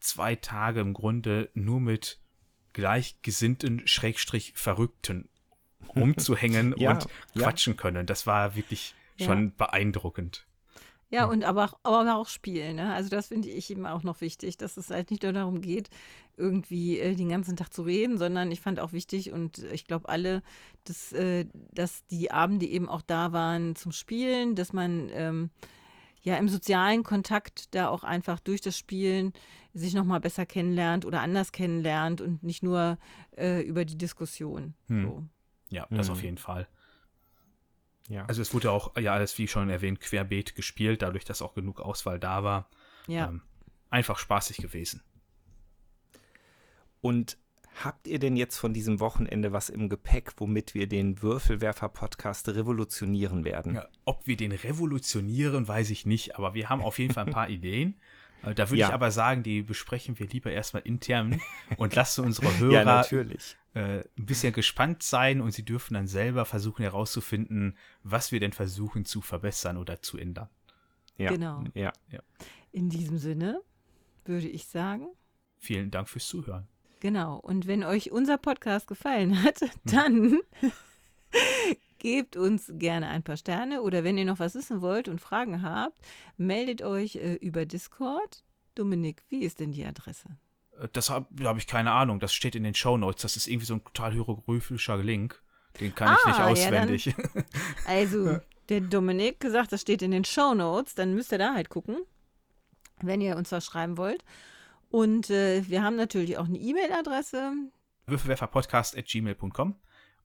[0.00, 2.18] zwei Tage im Grunde nur mit
[2.72, 5.28] gleichgesinnten, Schrägstrich Verrückten
[5.94, 7.06] rumzuhängen Ja, und
[7.36, 8.06] quatschen können.
[8.06, 10.44] Das war wirklich schon beeindruckend.
[11.14, 12.76] Ja, und aber auch, aber auch spielen.
[12.76, 12.92] Ne?
[12.92, 15.88] Also das finde ich eben auch noch wichtig, dass es halt nicht nur darum geht,
[16.36, 20.08] irgendwie äh, den ganzen Tag zu reden, sondern ich fand auch wichtig und ich glaube
[20.08, 20.42] alle,
[20.84, 25.50] dass, äh, dass die Abende eben auch da waren zum Spielen, dass man ähm,
[26.22, 29.32] ja im sozialen Kontakt da auch einfach durch das Spielen
[29.72, 32.98] sich nochmal besser kennenlernt oder anders kennenlernt und nicht nur
[33.36, 34.74] äh, über die Diskussion.
[34.88, 35.02] Hm.
[35.02, 35.24] So.
[35.70, 36.12] Ja, das Mhm.
[36.12, 36.66] auf jeden Fall.
[38.08, 38.26] Ja.
[38.26, 41.80] Also es wurde auch, ja, alles wie schon erwähnt, querbeet gespielt, dadurch, dass auch genug
[41.80, 42.68] Auswahl da war.
[43.06, 43.28] Ja.
[43.28, 43.42] Ähm,
[43.90, 45.02] einfach spaßig gewesen.
[47.00, 47.36] Und
[47.82, 53.44] habt ihr denn jetzt von diesem Wochenende was im Gepäck, womit wir den Würfelwerfer-Podcast revolutionieren
[53.44, 53.74] werden?
[53.76, 57.32] Ja, ob wir den revolutionieren, weiß ich nicht, aber wir haben auf jeden Fall ein
[57.32, 57.94] paar Ideen.
[58.42, 58.88] Äh, Da würde Ja.
[58.88, 61.40] ich aber sagen, die besprechen wir lieber erstmal intern
[61.76, 63.56] und lassen unsere Ja, Hörer natürlich.
[63.74, 68.52] Äh, ein bisschen gespannt sein und sie dürfen dann selber versuchen herauszufinden, was wir denn
[68.52, 70.48] versuchen zu verbessern oder zu ändern.
[71.18, 71.30] Ja.
[71.30, 71.64] Genau.
[71.74, 71.92] Ja.
[72.72, 73.60] In diesem Sinne
[74.24, 75.08] würde ich sagen,
[75.64, 76.68] Vielen Dank fürs Zuhören.
[77.00, 77.38] Genau.
[77.38, 80.40] Und wenn euch unser Podcast gefallen hat, dann
[81.98, 85.62] gebt uns gerne ein paar Sterne oder wenn ihr noch was wissen wollt und Fragen
[85.62, 85.98] habt,
[86.36, 88.44] meldet euch äh, über Discord.
[88.74, 90.36] Dominik, wie ist denn die Adresse?
[90.80, 93.22] Äh, Das habe hab ich keine Ahnung, das steht in den Shownotes.
[93.22, 95.40] Das ist irgendwie so ein total hieroglyphischer Link.
[95.80, 97.14] Den kann ich nicht Ah, ja, dann- auswendig.
[97.86, 101.68] Also, der Dominik gesagt, das steht in den Show Notes, dann müsst ihr da halt
[101.68, 101.96] gucken,
[103.02, 104.24] wenn ihr uns was schreiben wollt.
[104.90, 107.52] Und äh, wir haben natürlich auch eine E-Mail-Adresse.
[108.06, 109.74] Würfelwerferpodcast.gmail.com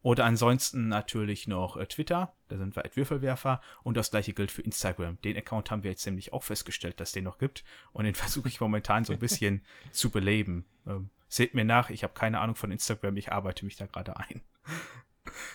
[0.02, 4.62] oder ansonsten natürlich noch äh, Twitter, da sind wir Würfelwerfer und das gleiche gilt für
[4.62, 5.20] Instagram.
[5.22, 8.48] Den Account haben wir jetzt nämlich auch festgestellt, dass den noch gibt und den versuche
[8.48, 10.66] ich momentan so ein bisschen zu beleben.
[10.88, 14.18] Ähm, seht mir nach, ich habe keine Ahnung von Instagram, ich arbeite mich da gerade
[14.18, 14.42] ein.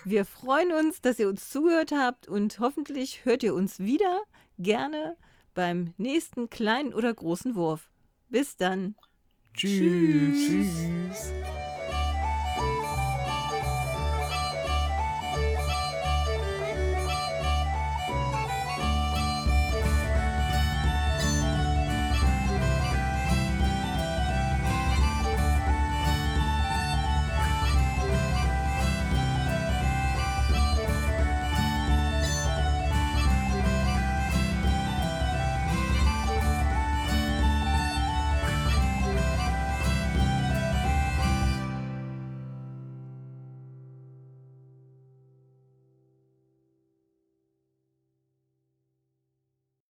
[0.04, 4.22] Wir freuen uns, dass ihr uns zugehört habt und hoffentlich hört ihr uns wieder
[4.58, 5.16] gerne
[5.54, 7.90] beim nächsten kleinen oder großen Wurf.
[8.28, 8.94] Bis dann.
[9.54, 10.46] Tschüss.
[10.46, 11.32] Tschüss.